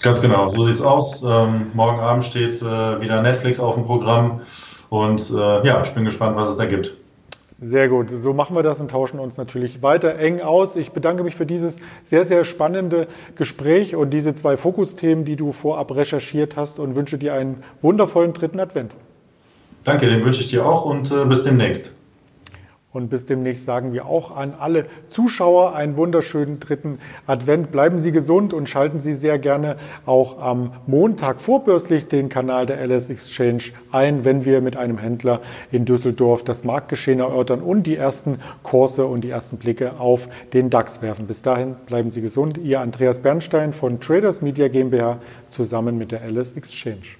Ganz 0.00 0.22
genau, 0.22 0.48
so 0.48 0.62
sieht's 0.62 0.82
aus. 0.82 1.24
Ähm, 1.24 1.72
morgen 1.74 1.98
Abend 1.98 2.24
steht 2.24 2.62
äh, 2.62 3.00
wieder 3.00 3.20
Netflix 3.20 3.58
auf 3.58 3.74
dem 3.74 3.84
Programm. 3.84 4.42
Und 4.90 5.30
äh, 5.30 5.66
ja, 5.66 5.82
ich 5.82 5.90
bin 5.90 6.04
gespannt, 6.04 6.36
was 6.36 6.50
es 6.50 6.56
da 6.56 6.66
gibt. 6.66 6.94
Sehr 7.60 7.88
gut. 7.88 8.10
So 8.10 8.32
machen 8.32 8.54
wir 8.54 8.62
das 8.62 8.80
und 8.80 8.92
tauschen 8.92 9.18
uns 9.18 9.36
natürlich 9.36 9.82
weiter 9.82 10.14
eng 10.14 10.40
aus. 10.40 10.76
Ich 10.76 10.92
bedanke 10.92 11.24
mich 11.24 11.34
für 11.34 11.44
dieses 11.44 11.78
sehr, 12.04 12.24
sehr 12.24 12.44
spannende 12.44 13.08
Gespräch 13.34 13.96
und 13.96 14.10
diese 14.10 14.34
zwei 14.36 14.56
Fokusthemen, 14.56 15.24
die 15.24 15.34
du 15.34 15.50
vorab 15.50 15.94
recherchiert 15.94 16.56
hast 16.56 16.78
und 16.78 16.94
wünsche 16.94 17.18
dir 17.18 17.34
einen 17.34 17.64
wundervollen 17.82 18.32
dritten 18.32 18.60
Advent. 18.60 18.94
Danke, 19.82 20.06
den 20.06 20.24
wünsche 20.24 20.40
ich 20.40 20.50
dir 20.50 20.64
auch 20.64 20.84
und 20.84 21.10
äh, 21.10 21.24
bis 21.24 21.42
demnächst. 21.42 21.97
Und 22.90 23.10
bis 23.10 23.26
demnächst 23.26 23.66
sagen 23.66 23.92
wir 23.92 24.06
auch 24.06 24.34
an 24.34 24.54
alle 24.58 24.86
Zuschauer 25.08 25.74
einen 25.74 25.98
wunderschönen 25.98 26.58
dritten 26.58 27.00
Advent. 27.26 27.70
Bleiben 27.70 27.98
Sie 27.98 28.12
gesund 28.12 28.54
und 28.54 28.66
schalten 28.66 28.98
Sie 28.98 29.14
sehr 29.14 29.38
gerne 29.38 29.76
auch 30.06 30.40
am 30.40 30.72
Montag 30.86 31.38
vorbörslich 31.38 32.08
den 32.08 32.30
Kanal 32.30 32.64
der 32.64 32.80
LS 32.80 33.10
Exchange 33.10 33.64
ein, 33.92 34.24
wenn 34.24 34.46
wir 34.46 34.62
mit 34.62 34.78
einem 34.78 34.96
Händler 34.96 35.42
in 35.70 35.84
Düsseldorf 35.84 36.44
das 36.44 36.64
Marktgeschehen 36.64 37.20
erörtern 37.20 37.60
und 37.60 37.82
die 37.82 37.96
ersten 37.96 38.38
Kurse 38.62 39.04
und 39.04 39.22
die 39.22 39.30
ersten 39.30 39.58
Blicke 39.58 40.00
auf 40.00 40.26
den 40.54 40.70
DAX 40.70 41.02
werfen. 41.02 41.26
Bis 41.26 41.42
dahin 41.42 41.76
bleiben 41.84 42.10
Sie 42.10 42.22
gesund. 42.22 42.56
Ihr 42.56 42.80
Andreas 42.80 43.18
Bernstein 43.18 43.74
von 43.74 44.00
Traders 44.00 44.40
Media 44.40 44.68
GmbH 44.68 45.18
zusammen 45.50 45.98
mit 45.98 46.10
der 46.10 46.22
LS 46.26 46.52
Exchange. 46.52 47.18